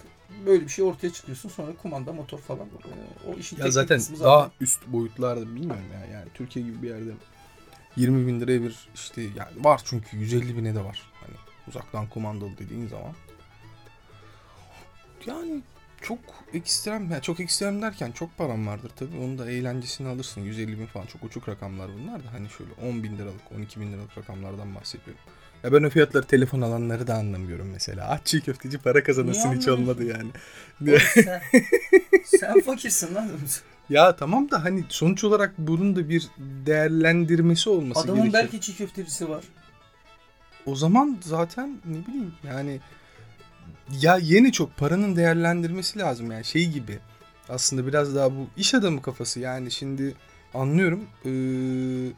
böyle 0.46 0.64
bir 0.64 0.68
şey 0.68 0.84
ortaya 0.84 1.12
çıkıyorsun. 1.12 1.48
Sonra 1.48 1.72
kumanda, 1.82 2.12
motor 2.12 2.38
falan. 2.38 2.66
Ee, 2.66 3.30
o 3.30 3.38
işin 3.38 3.56
Ya 3.58 3.70
zaten 3.70 3.98
kısmı 3.98 4.20
daha 4.20 4.50
üst 4.60 4.86
boyutlarda 4.86 5.46
bilmiyorum 5.46 5.84
ya. 5.92 6.06
Yani 6.06 6.28
Türkiye 6.34 6.64
gibi 6.64 6.82
bir 6.82 6.88
yerde 6.88 7.10
20 7.96 8.26
bin 8.26 8.40
liraya 8.40 8.62
bir 8.62 8.88
işte 8.94 9.22
yani 9.22 9.64
var 9.64 9.80
çünkü 9.84 10.16
150 10.16 10.56
bine 10.56 10.74
de 10.74 10.84
var. 10.84 11.02
Hani 11.20 11.34
uzaktan 11.68 12.06
kumandalı 12.06 12.58
dediğin 12.58 12.88
zaman. 12.88 13.14
Yani 15.26 15.62
çok 16.02 16.18
ekstrem, 16.54 17.10
ya 17.10 17.20
çok 17.20 17.40
ekstrem 17.40 17.82
derken 17.82 18.12
çok 18.12 18.38
param 18.38 18.66
vardır 18.66 18.90
tabii. 18.96 19.16
Onun 19.16 19.38
da 19.38 19.50
eğlencesini 19.50 20.08
alırsın. 20.08 20.40
150 20.40 20.78
bin 20.78 20.86
falan 20.86 21.06
çok 21.06 21.24
uçuk 21.24 21.48
rakamlar 21.48 21.90
bunlar 21.98 22.24
da. 22.24 22.32
Hani 22.32 22.48
şöyle 22.48 22.72
10 22.90 23.02
bin 23.02 23.18
liralık, 23.18 23.52
12 23.56 23.80
bin 23.80 23.92
liralık 23.92 24.18
rakamlardan 24.18 24.74
bahsediyorum. 24.74 25.22
Ya 25.64 25.72
ben 25.72 25.82
o 25.82 25.90
fiyatları 25.90 26.26
telefon 26.26 26.60
alanları 26.60 27.06
da 27.06 27.14
anlamıyorum 27.14 27.70
mesela. 27.72 28.08
Aç 28.08 28.34
köfteci 28.44 28.78
para 28.78 29.02
kazanırsın 29.02 29.56
hiç 29.56 29.68
olmadı 29.68 30.04
yani. 30.04 30.30
sen, 31.14 31.42
sen 32.24 32.60
fakirsin 32.60 33.14
lan. 33.14 33.28
Ya 33.90 34.16
tamam 34.16 34.50
da 34.50 34.64
hani 34.64 34.84
sonuç 34.88 35.24
olarak 35.24 35.54
bunun 35.58 35.96
da 35.96 36.08
bir 36.08 36.28
değerlendirmesi 36.38 37.70
olması 37.70 38.00
Adamın 38.00 38.20
gerekiyor. 38.20 38.42
belki 38.42 38.60
çiğ 38.60 38.76
köftecisi 38.76 39.28
var. 39.28 39.44
O 40.66 40.76
zaman 40.76 41.18
zaten 41.20 41.78
ne 41.84 42.06
bileyim 42.06 42.32
yani 42.46 42.80
ya 44.00 44.18
yeni 44.22 44.52
çok 44.52 44.76
paranın 44.76 45.16
değerlendirmesi 45.16 45.98
lazım 45.98 46.30
yani 46.32 46.44
şey 46.44 46.68
gibi. 46.68 46.98
Aslında 47.48 47.86
biraz 47.86 48.14
daha 48.14 48.30
bu 48.30 48.46
iş 48.56 48.74
adamı 48.74 49.02
kafası 49.02 49.40
yani 49.40 49.70
şimdi 49.70 50.14
anlıyorum. 50.54 51.04
Ee, 51.24 52.12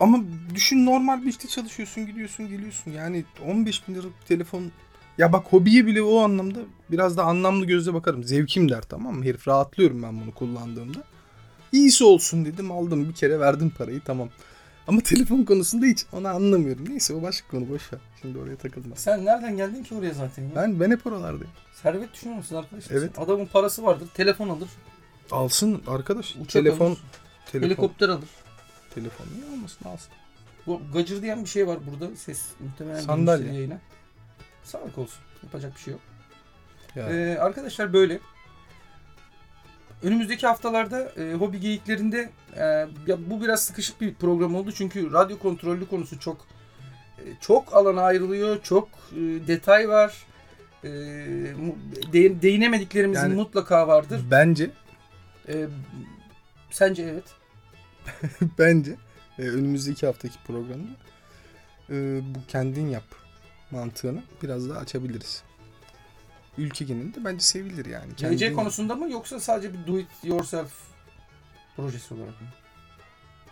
ama 0.00 0.18
düşün 0.54 0.86
normal 0.86 1.22
bir 1.22 1.26
işte 1.26 1.48
çalışıyorsun 1.48 2.06
gidiyorsun 2.06 2.48
geliyorsun 2.48 2.90
yani 2.90 3.24
15 3.46 3.88
bin 3.88 3.94
liralık 3.94 4.20
bir 4.20 4.26
telefon 4.26 4.72
ya 5.18 5.32
bak 5.32 5.46
hobiye 5.50 5.86
bile 5.86 6.02
o 6.02 6.18
anlamda 6.18 6.58
biraz 6.90 7.16
da 7.16 7.24
anlamlı 7.24 7.66
gözle 7.66 7.94
bakarım. 7.94 8.24
Zevkim 8.24 8.68
der 8.68 8.82
tamam 8.82 9.14
mı? 9.14 9.24
Herif 9.24 9.48
rahatlıyorum 9.48 10.02
ben 10.02 10.20
bunu 10.20 10.34
kullandığımda. 10.34 10.98
İyisi 11.72 12.04
olsun 12.04 12.44
dedim 12.44 12.72
aldım 12.72 13.08
bir 13.08 13.14
kere 13.14 13.40
verdim 13.40 13.72
parayı 13.78 14.00
tamam. 14.00 14.28
Ama 14.88 15.00
telefon 15.00 15.44
konusunda 15.44 15.86
hiç 15.86 16.06
onu 16.12 16.28
anlamıyorum. 16.28 16.88
Neyse 16.90 17.14
o 17.14 17.22
başka 17.22 17.48
konu 17.48 17.68
boş 17.68 17.92
ver. 17.92 18.00
Şimdi 18.22 18.38
oraya 18.38 18.56
takılma. 18.56 18.96
Sen 18.96 19.24
nereden 19.24 19.56
geldin 19.56 19.82
ki 19.82 19.94
oraya 19.94 20.14
zaten? 20.14 20.42
Ya? 20.42 20.50
Ben 20.56 20.80
ben 20.80 20.90
hep 20.90 21.06
oralardayım. 21.06 21.52
Servet 21.82 22.12
düşünüyor 22.12 22.36
musun 22.38 22.56
arkadaşlar? 22.56 22.96
Evet. 22.96 23.18
Adamın 23.18 23.46
parası 23.46 23.82
vardır. 23.82 24.08
Telefon 24.14 24.48
alır. 24.48 24.68
Alsın 25.30 25.82
arkadaş. 25.86 26.36
Uçak 26.36 26.48
telefon 26.48 26.86
alır. 26.86 26.98
telefon 27.52 27.66
Helikopter 27.68 28.08
alır. 28.08 28.28
telefon 28.94 29.26
niye 29.34 29.44
almasın 29.58 29.88
alsın. 29.88 30.12
Bu 30.66 30.80
gacır 30.92 31.22
diyen 31.22 31.44
bir 31.44 31.48
şey 31.48 31.66
var 31.66 31.78
burada. 31.90 32.16
Ses 32.16 32.42
muhtemelen 32.60 33.00
Sandalye. 33.00 33.52
yayına. 33.52 33.78
Sağlık 34.64 34.98
olsun. 34.98 35.18
Yapacak 35.42 35.74
bir 35.76 35.80
şey 35.80 35.92
yok. 35.92 36.00
Ya. 36.94 37.08
Ee, 37.10 37.38
arkadaşlar 37.38 37.92
böyle. 37.92 38.20
Önümüzdeki 40.04 40.46
haftalarda 40.46 41.12
e, 41.16 41.34
hobi 41.34 41.60
geyiklerinde 41.60 42.30
e, 42.56 42.64
ya 43.06 43.30
bu 43.30 43.40
biraz 43.42 43.64
sıkışık 43.64 44.00
bir 44.00 44.14
program 44.14 44.54
oldu 44.54 44.72
çünkü 44.72 45.12
radyo 45.12 45.38
kontrollü 45.38 45.86
konusu 45.88 46.20
çok 46.20 46.46
e, 47.18 47.22
çok 47.40 47.74
alana 47.76 48.02
ayrılıyor, 48.02 48.62
çok 48.62 48.88
e, 49.12 49.20
detay 49.46 49.88
var. 49.88 50.14
E, 50.84 50.88
de- 52.12 52.42
değinemediklerimizin 52.42 53.22
Yani- 53.22 53.34
mutlaka 53.34 53.88
vardır. 53.88 54.20
Bence 54.30 54.70
E, 55.48 55.66
sence 56.70 57.02
evet. 57.02 57.24
bence 58.58 58.96
e, 59.38 59.42
önümüzdeki 59.42 60.06
haftaki 60.06 60.38
programda 60.46 60.88
e, 61.90 62.20
bu 62.34 62.38
kendin 62.48 62.86
yap 62.88 63.04
mantığını 63.70 64.22
biraz 64.42 64.68
daha 64.68 64.78
açabiliriz. 64.78 65.42
Ülke 66.58 66.84
genelinde 66.84 67.24
bence 67.24 67.40
sevilir 67.44 67.86
yani. 67.86 68.14
Kendin 68.16 68.46
yap. 68.46 68.54
konusunda 68.54 68.94
mı 68.94 69.10
yoksa 69.10 69.40
sadece 69.40 69.72
bir 69.72 69.86
do 69.86 69.98
it 69.98 70.06
yourself 70.24 70.72
projesi 71.76 72.14
olarak 72.14 72.40
mı? 72.40 72.46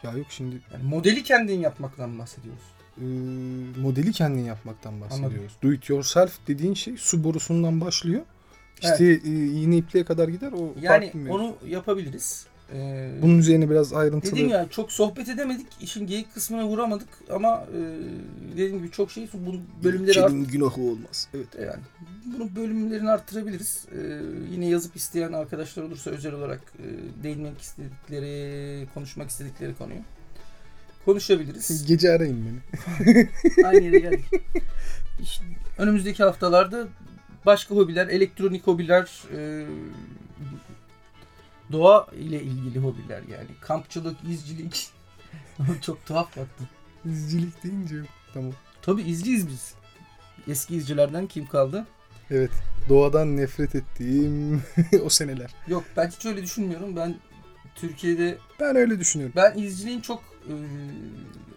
Ya 0.03 0.13
yok 0.13 0.27
şimdi 0.31 0.61
Yani 0.73 0.83
modeli 0.85 1.23
kendin 1.23 1.61
yapmaktan 1.61 2.19
bahsediyoruz. 2.19 2.63
e, 2.99 3.05
modeli 3.81 4.13
kendin 4.13 4.45
yapmaktan 4.45 5.01
bahsediyoruz. 5.01 5.53
Do 5.63 5.73
it 5.73 5.89
yourself 5.89 6.39
dediğin 6.47 6.75
şey 6.75 6.97
su 6.97 7.25
borusundan 7.25 7.81
başlıyor. 7.81 8.23
İşte 8.83 9.05
e, 9.05 9.31
iğne 9.31 9.77
ipliğe 9.77 10.05
kadar 10.05 10.29
gider 10.29 10.53
o 10.53 10.75
Yani 10.81 11.13
onu 11.31 11.57
yapabiliriz. 11.67 12.47
Ee, 12.75 13.11
Bunun 13.23 13.39
üzerine 13.39 13.71
biraz 13.71 13.93
ayrıntılı. 13.93 14.37
Dedim 14.37 14.49
ya 14.49 14.69
çok 14.71 14.93
sohbet 14.93 15.29
edemedik. 15.29 15.67
işin 15.81 16.07
geyik 16.07 16.35
kısmına 16.35 16.67
vuramadık 16.67 17.09
ama 17.31 17.67
e, 17.77 17.81
dediğim 18.53 18.79
gibi 18.79 18.91
çok 18.91 19.11
şey 19.11 19.29
bu 19.35 19.55
bölümleri 19.85 20.23
art, 20.23 20.31
Kedinin 20.31 20.49
günahı 20.49 20.81
olmaz. 20.81 21.29
Evet. 21.35 21.47
yani 21.67 21.83
bunu 22.25 22.57
bölümlerini 22.57 23.11
arttırabiliriz. 23.11 23.87
E, 23.93 24.21
yine 24.53 24.69
yazıp 24.69 24.97
isteyen 24.97 25.33
arkadaşlar 25.33 25.83
olursa 25.83 26.11
özel 26.11 26.33
olarak 26.33 26.61
e, 26.79 27.23
değinmek 27.23 27.61
istedikleri, 27.61 28.87
konuşmak 28.95 29.31
istedikleri 29.31 29.75
konuyu 29.75 30.01
konuşabiliriz. 31.05 31.87
Gece 31.87 32.11
arayın 32.13 32.47
beni. 32.47 33.29
Aynı 33.67 33.85
yere 33.85 33.99
geldik. 33.99 34.25
İşte 35.23 35.45
önümüzdeki 35.79 36.23
haftalarda 36.23 36.89
başka 37.47 37.75
hobiler, 37.75 38.07
elektronik 38.09 38.67
hobiler, 38.67 39.23
e, 39.37 39.67
doğa 41.73 42.07
ile 42.21 42.43
ilgili 42.43 42.79
hobiler 42.79 43.23
yani 43.31 43.49
kampçılık, 43.61 44.17
izcilik. 44.29 44.91
Çok 45.83 46.07
tuhaf 46.07 46.27
baktım. 46.37 46.69
İzcilik 47.05 47.65
deyince 47.65 47.97
tamam. 48.35 48.53
Tabii 48.83 49.03
izciyiz 49.03 49.49
biz. 49.49 49.75
Eski 50.49 50.77
izcilerden 50.77 51.27
kim 51.27 51.47
kaldı? 51.47 51.87
Evet. 52.31 52.51
Doğadan 52.89 53.37
nefret 53.37 53.75
ettiğim 53.75 54.63
o 55.05 55.09
seneler. 55.09 55.51
Yok 55.69 55.85
ben 55.97 56.09
hiç 56.11 56.27
öyle 56.27 56.43
düşünmüyorum. 56.43 56.97
Ben 56.97 57.15
Türkiye'de 57.75 58.39
Ben 58.61 58.77
öyle 58.77 58.99
düşünüyorum. 59.01 59.35
ben 59.37 59.59
izciliğin 59.59 60.01
çok 60.01 60.23
e, 60.49 60.55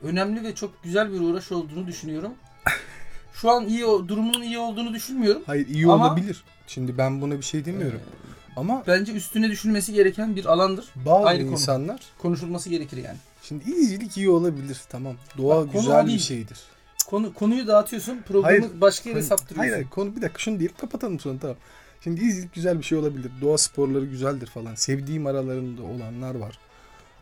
önemli 0.08 0.44
ve 0.44 0.56
çok 0.56 0.84
güzel 0.84 1.14
bir 1.14 1.20
uğraş 1.20 1.52
olduğunu 1.52 1.88
düşünüyorum. 1.88 2.34
Şu 3.34 3.52
an 3.52 3.68
iyi 3.68 3.82
durumunun 3.82 4.42
iyi 4.42 4.58
olduğunu 4.60 4.94
düşünmüyorum. 4.94 5.42
Hayır 5.46 5.68
iyi 5.68 5.86
Ama- 5.86 6.08
olabilir. 6.08 6.44
Şimdi 6.68 6.98
ben 6.98 7.22
buna 7.22 7.38
bir 7.38 7.44
şey 7.44 7.66
demiyorum. 7.66 8.00
Ee, 8.00 8.25
Ama 8.56 8.84
bence 8.88 9.12
üstüne 9.14 9.50
düşünülmesi 9.50 9.94
gereken 9.94 10.36
bir 10.36 10.46
alandır. 10.46 10.86
bazı 11.06 11.28
ayrı 11.28 11.44
konu. 11.44 11.52
insanlar 11.52 12.02
Konuşulması 12.18 12.70
gerekir 12.70 12.98
yani. 12.98 13.18
şimdi 13.44 13.72
izcilik 13.72 14.18
iyi 14.18 14.30
olabilir 14.30 14.82
tamam. 14.90 15.16
Doğa 15.38 15.58
Bak, 15.66 15.72
konu 15.74 15.82
güzel 15.82 16.08
bir 16.08 16.20
şeydir. 16.20 16.60
Konu 17.08 17.34
konuyu 17.34 17.68
dağıtıyorsun, 17.68 18.22
programı 18.28 18.60
Hayır, 18.66 18.82
başka 18.82 19.10
yere 19.10 19.20
Konu- 19.20 19.28
saptırıyorsun. 19.28 19.60
hayır, 19.60 19.74
hayır 19.74 19.88
konu 19.90 20.16
bir 20.16 20.22
dakika 20.22 20.40
şunu 20.40 20.60
deyip 20.60 20.78
kapatalım 20.78 21.20
sonra 21.20 21.40
tamam. 21.40 21.58
Şimdi 22.02 22.22
izcilik 22.22 22.54
güzel 22.54 22.78
bir 22.80 22.84
şey 22.84 22.98
olabilir. 22.98 23.32
Doğa 23.42 23.58
sporları 23.58 24.06
güzeldir 24.06 24.48
falan. 24.48 24.76
Sevdiğim 24.76 25.28
aralarında 25.28 25.82
olanlar 25.84 26.36
var. 26.36 26.60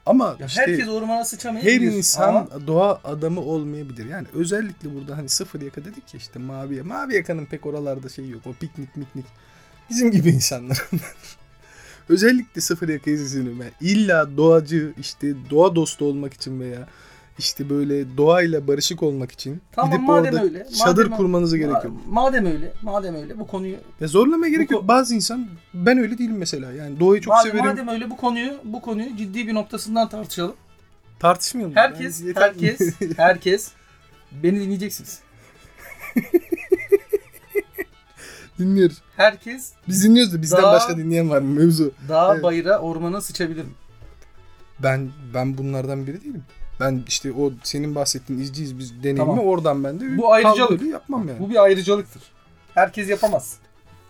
Ama 0.06 0.36
Ya 0.40 0.46
işte 0.46 0.62
herkes 0.62 0.88
ormana 0.88 1.20
her 1.20 1.24
sıçamayabilir. 1.24 1.92
insan 1.92 2.28
Ama 2.30 2.68
doğa 2.68 3.02
adamı 3.04 3.42
olmayabilir. 3.42 4.06
Yani 4.10 4.28
özellikle 4.34 4.96
burada 4.96 5.18
hani 5.18 5.30
sıfır 5.30 5.62
yaka 5.62 5.86
dedik 5.86 6.14
ya 6.14 6.18
işte 6.20 6.40
mavi 6.40 6.82
mavi 6.82 7.16
yakanın 7.16 7.46
pek 7.46 7.66
oralarda 7.66 8.10
şey 8.10 8.30
yok. 8.30 8.42
O 8.48 8.54
piknik 8.54 8.98
miknik. 8.98 9.26
Bizim 9.94 10.12
gibi 10.12 10.30
insanlar 10.30 10.86
özellikle 12.10 12.62
sıfır 12.62 12.90
yaka 12.90 13.12
izleniyorum. 13.12 13.62
Yani 13.62 13.72
illa 13.82 14.38
doğacı 14.38 14.94
işte 15.00 15.34
doğa 15.50 15.76
dostu 15.76 16.06
olmak 16.06 16.34
için 16.34 16.60
veya 16.60 16.88
işte 17.40 17.70
böyle 17.70 18.18
doğayla 18.18 18.68
barışık 18.68 19.04
olmak 19.04 19.32
için 19.32 19.62
Tamam, 19.72 19.92
gidip 19.92 20.08
madem 20.08 20.34
orada 20.34 20.44
öyle, 20.44 20.68
çadır 20.84 21.06
madem- 21.08 21.18
kurmanıza 21.18 21.58
gerek 21.58 21.84
yok. 21.84 21.94
Madem 22.08 22.46
öyle, 22.46 22.74
madem 22.82 23.16
öyle 23.16 23.40
bu 23.40 23.48
konuyu 23.48 23.76
Ya 24.00 24.08
zorlamaya 24.08 24.52
gerek 24.52 24.70
Bu 24.70 24.74
yok. 24.74 24.88
Bazı 24.88 25.16
insan 25.16 25.48
ben 25.74 25.98
öyle 25.98 26.18
değilim 26.18 26.38
mesela. 26.38 26.72
Yani 26.72 27.00
doğayı 27.00 27.22
çok 27.22 27.34
madem, 27.34 27.52
severim. 27.52 27.66
madem 27.70 27.88
öyle 27.88 28.10
bu 28.10 28.18
konuyu 28.18 28.54
bu 28.64 28.82
konuyu 28.82 29.18
ciddi 29.18 29.48
bir 29.48 29.54
noktasından 29.54 30.10
tartışalım. 30.10 30.56
Tartışmayalım. 31.20 31.76
Herkes 31.76 32.22
Yani 32.22 32.34
herkes 32.36 32.80
herkes 33.18 33.72
beni 34.32 34.60
dinleyeceksiniz. 34.60 35.20
dinliyoruz. 38.60 39.02
Herkes 39.18 39.72
Biz 39.88 40.04
dinliyoruz 40.04 40.34
da 40.34 40.42
bizden 40.42 40.62
Daha- 40.62 40.74
başka 40.74 40.98
dinleyen 40.98 41.30
var 41.30 41.42
mı 41.42 41.60
mevzu? 41.60 41.92
dağa 42.10 42.34
Evet. 42.34 42.44
bayıra 42.44 42.80
ormana 42.80 43.22
sıçabilirim. 43.22 43.74
Ben 44.80 45.10
ben 45.34 45.58
bunlardan 45.58 46.08
biri 46.08 46.22
değilim. 46.24 46.44
Ben 46.80 47.04
işte 47.08 47.32
o 47.32 47.52
senin 47.64 47.96
bahsettiğin 47.96 48.40
izciyiz 48.40 48.80
biz 48.80 49.00
deneyimi 49.00 49.18
Tamam. 49.18 49.40
oradan 49.40 49.84
ben 49.84 50.00
de 50.00 50.18
Bu 50.18 50.32
ayrıcalık. 50.34 50.82
yapmam 50.82 51.28
yani. 51.28 51.40
Bu 51.40 51.50
bir 51.50 51.64
ayrıcalıktır. 51.64 52.22
Herkes 52.74 53.10
yapamaz. 53.10 53.56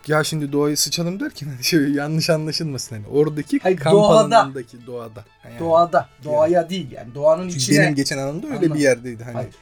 Ya 0.08 0.24
şimdi 0.24 0.52
doğayı 0.52 0.78
sıçalım 0.78 1.20
derken 1.20 1.48
şey 1.62 1.80
yanlış 1.82 2.30
anlaşılmasın 2.30 2.96
hani 2.96 3.08
oradaki 3.08 3.60
Hayır, 3.60 3.78
kamp 3.78 3.94
doğada. 3.96 4.38
alanındaki 4.40 4.86
doğada. 4.88 5.24
Yani. 5.46 5.60
Doğada, 5.60 6.10
doğaya 6.24 6.70
değil 6.70 6.92
yani 6.92 7.16
doğanın 7.16 7.44
Çünkü 7.44 7.58
içine. 7.58 7.80
benim 7.80 7.96
geçen 7.96 8.18
anımda 8.18 8.48
öyle 8.48 8.58
Anladım. 8.58 8.74
bir 8.76 8.80
yerdeydi 8.80 9.24
hani. 9.24 9.34
Hayır. 9.34 9.54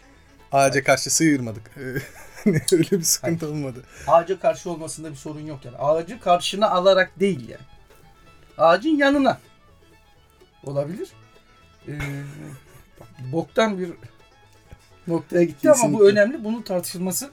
Ağaca 0.51 0.83
karşı 0.83 1.09
sıyırmadık. 1.09 1.71
Hani 2.43 2.61
öyle 2.71 2.91
bir 2.91 3.01
sıkıntı 3.01 3.47
olmadı. 3.47 3.83
Ağaca 4.07 4.39
karşı 4.39 4.69
olmasında 4.69 5.11
bir 5.11 5.15
sorun 5.15 5.45
yok 5.45 5.65
yani. 5.65 5.77
Ağacı 5.77 6.19
karşına 6.19 6.69
alarak 6.69 7.19
değil 7.19 7.49
yani. 7.49 7.63
Ağacın 8.57 8.97
yanına. 8.97 9.39
Olabilir. 10.63 11.09
Ee, 11.87 11.99
boktan 13.31 13.79
bir 13.79 13.93
noktaya 15.07 15.43
gitti 15.43 15.71
ama 15.71 15.77
bu 15.77 15.81
Kesinlikle. 15.81 16.05
önemli. 16.21 16.43
Bunun 16.43 16.61
tartışılması, 16.61 17.31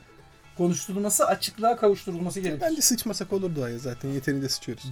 konuşturulması, 0.57 1.27
açıklığa 1.27 1.77
kavuşturulması 1.77 2.41
gerekir. 2.41 2.61
Bence 2.61 2.81
sıçmasak 2.83 3.33
olur 3.33 3.57
doğaya 3.57 3.79
zaten 3.79 4.09
yeterince 4.09 4.49
sıçıyoruz. 4.49 4.85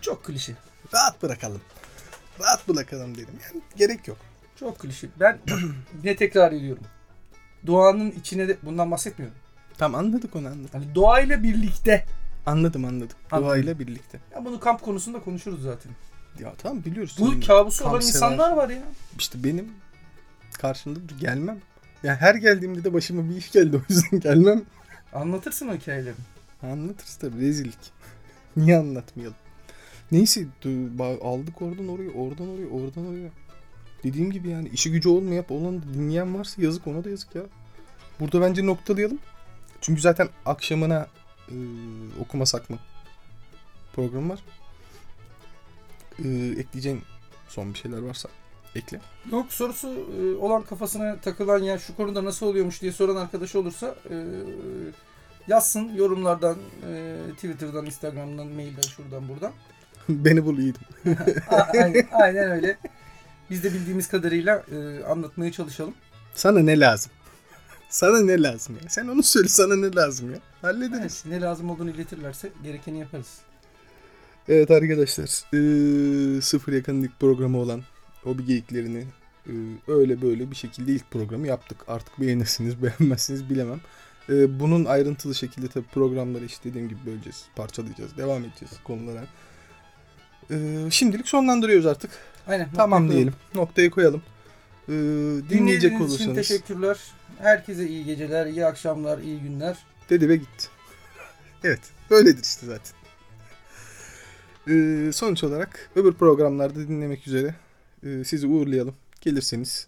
Çok 0.00 0.24
klişe. 0.24 0.52
Rahat 0.94 1.22
bırakalım. 1.22 1.60
Rahat 2.40 2.68
bırakalım 2.68 3.14
dedim. 3.14 3.34
Yani 3.44 3.62
gerek 3.76 4.08
yok. 4.08 4.18
Çok 4.56 4.78
klişe. 4.78 5.08
Ben 5.20 5.38
ne 6.04 6.16
tekrar 6.16 6.52
ediyorum. 6.52 6.84
Doğanın 7.66 8.10
içine 8.10 8.48
de 8.48 8.56
bundan 8.62 8.90
bahsetmiyorum. 8.90 9.38
Tamam 9.78 10.04
anladık 10.04 10.36
onu 10.36 10.48
anladık. 10.48 10.74
Hani 10.74 10.94
doğayla 10.94 11.42
birlikte. 11.42 12.06
Anladım 12.46 12.84
anladım. 12.84 13.16
Anladım. 13.30 13.48
Doğayla 13.48 13.78
birlikte. 13.78 14.20
Ya 14.34 14.44
bunu 14.44 14.60
kamp 14.60 14.82
konusunda 14.82 15.20
konuşuruz 15.20 15.62
zaten. 15.62 15.92
Ya 16.40 16.52
tamam 16.58 16.84
biliyoruz. 16.84 17.16
Bu 17.20 17.40
kabusu 17.46 17.84
olan 17.84 18.00
insanlar 18.00 18.52
var 18.52 18.68
ya. 18.68 18.82
İşte 19.18 19.44
benim 19.44 19.68
karşımda 20.58 21.00
gelmem. 21.20 21.58
Yani 22.02 22.16
her 22.16 22.34
geldiğimde 22.34 22.84
de 22.84 22.92
başıma 22.92 23.30
bir 23.30 23.36
iş 23.36 23.52
geldi 23.52 23.76
o 23.76 23.80
yüzden 23.88 24.20
gelmem. 24.20 24.62
Anlatırsın 25.12 25.68
o 25.68 25.74
hikayeleri. 25.74 26.14
Anlatırız 26.62 27.16
tabii 27.16 27.40
rezillik. 27.40 27.78
Niye 28.56 28.76
anlatmayalım? 28.76 29.36
Neyse 30.12 30.46
aldık 31.22 31.62
oradan 31.62 31.88
oraya 31.88 32.10
oradan 32.10 32.48
oraya 32.48 32.66
oradan 32.66 33.06
oraya. 33.06 33.30
Dediğim 34.04 34.30
gibi 34.30 34.48
yani 34.48 34.68
işi 34.68 34.90
gücü 34.90 35.08
olmayıp 35.08 35.50
olan 35.50 35.82
dinleyen 35.82 36.38
varsa 36.38 36.62
yazık 36.62 36.86
ona 36.86 37.04
da 37.04 37.10
yazık 37.10 37.34
ya. 37.34 37.42
Burada 38.20 38.40
bence 38.40 38.66
noktalayalım. 38.66 39.18
Çünkü 39.80 40.00
zaten 40.00 40.28
akşamına 40.46 41.06
e, 41.48 41.54
okumasak 42.20 42.70
mı 42.70 42.78
program 43.92 44.30
var. 44.30 44.40
E, 46.18 46.28
ekleyeceğin 46.58 47.02
son 47.48 47.74
bir 47.74 47.78
şeyler 47.78 47.98
varsa 47.98 48.28
ekle. 48.74 49.00
Yok 49.32 49.52
sorusu 49.52 49.88
e, 49.88 50.36
olan 50.36 50.62
kafasına 50.62 51.16
takılan 51.16 51.58
ya 51.58 51.78
şu 51.78 51.96
konuda 51.96 52.24
nasıl 52.24 52.46
oluyormuş 52.46 52.82
diye 52.82 52.92
soran 52.92 53.16
arkadaş 53.16 53.54
olursa 53.54 53.94
e, 54.10 54.16
yazsın 55.48 55.94
yorumlardan, 55.94 56.56
e, 56.88 57.16
Twitter'dan, 57.34 57.86
Instagram'dan, 57.86 58.46
mailden, 58.46 58.82
şuradan 58.82 59.28
buradan. 59.28 59.52
Beni 60.08 60.44
bul 60.44 60.58
yiğidim. 60.58 60.82
Aynen, 61.48 62.08
aynen 62.12 62.50
öyle. 62.50 62.78
Biz 63.52 63.64
de 63.64 63.74
bildiğimiz 63.74 64.08
kadarıyla 64.08 64.64
e, 64.72 65.04
anlatmaya 65.04 65.52
çalışalım. 65.52 65.94
Sana 66.34 66.58
ne 66.58 66.80
lazım? 66.80 67.12
Sana 67.88 68.20
ne 68.20 68.42
lazım 68.42 68.78
ya? 68.82 68.88
Sen 68.88 69.08
onu 69.08 69.22
söyle 69.22 69.48
sana 69.48 69.76
ne 69.76 69.94
lazım 69.94 70.32
ya? 70.32 70.38
Hallederiz. 70.62 71.22
Evet, 71.26 71.26
ne 71.26 71.40
lazım 71.40 71.70
olduğunu 71.70 71.90
iletirlerse 71.90 72.48
gerekeni 72.62 72.98
yaparız. 73.00 73.38
Evet 74.48 74.70
arkadaşlar 74.70 75.44
eee, 75.52 76.40
sıfır 76.40 76.72
yakınlık 76.72 77.20
programı 77.20 77.58
olan 77.58 77.82
hobi 78.22 78.44
geyiklerini 78.44 79.06
eee, 79.46 79.54
öyle 79.88 80.22
böyle 80.22 80.50
bir 80.50 80.56
şekilde 80.56 80.92
ilk 80.92 81.10
programı 81.10 81.46
yaptık. 81.46 81.78
Artık 81.88 82.20
beğenirsiniz 82.20 82.74
beğenmezsiniz 82.82 83.50
bilemem. 83.50 83.80
Eee, 84.28 84.60
bunun 84.60 84.84
ayrıntılı 84.84 85.34
şekilde 85.34 85.68
tabii 85.68 85.86
programları 85.94 86.44
işte 86.44 86.70
dediğim 86.70 86.88
gibi 86.88 87.00
böleceğiz, 87.06 87.44
parçalayacağız, 87.56 88.16
devam 88.16 88.44
edeceğiz 88.44 88.72
konulara. 88.84 89.24
Eee, 90.50 90.90
şimdilik 90.90 91.28
sonlandırıyoruz 91.28 91.86
artık. 91.86 92.10
Aynen. 92.46 92.68
Tamam 92.76 93.02
noktayı 93.02 93.16
diyelim. 93.16 93.34
Noktayı 93.54 93.90
koyalım. 93.90 94.22
Eee, 94.88 94.94
dinleyecek 94.94 95.50
Dinlediğiniz 95.50 95.92
için 95.92 96.28
olursanız 96.28 96.36
teşekkürler. 96.36 96.98
Herkese 97.38 97.88
iyi 97.88 98.04
geceler, 98.04 98.46
iyi 98.46 98.66
akşamlar, 98.66 99.18
iyi 99.18 99.40
günler. 99.40 99.76
dedi 100.10 100.28
ve 100.28 100.36
gitti. 100.36 100.68
evet 101.64 101.80
böyledir 102.10 102.44
işte 102.44 102.66
zaten. 102.66 102.92
Ee, 104.68 105.12
sonuç 105.12 105.44
olarak 105.44 105.90
öbür 105.96 106.12
programlarda 106.12 106.88
dinlemek 106.88 107.26
üzere 107.26 107.54
e, 108.06 108.24
sizi 108.24 108.46
uğurlayalım. 108.46 108.94
Gelirseniz 109.20 109.86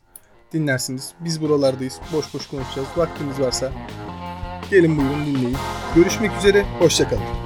dinlersiniz. 0.52 1.12
Biz 1.20 1.40
buralardayız. 1.40 2.00
Boş 2.12 2.34
boş 2.34 2.46
konuşacağız. 2.46 2.88
Vaktiniz 2.96 3.40
varsa 3.40 3.72
gelin 4.70 4.96
buyurun 4.96 5.26
dinleyin. 5.26 5.56
Görüşmek 5.94 6.38
üzere. 6.38 6.62
Hoşçakalın. 6.62 7.43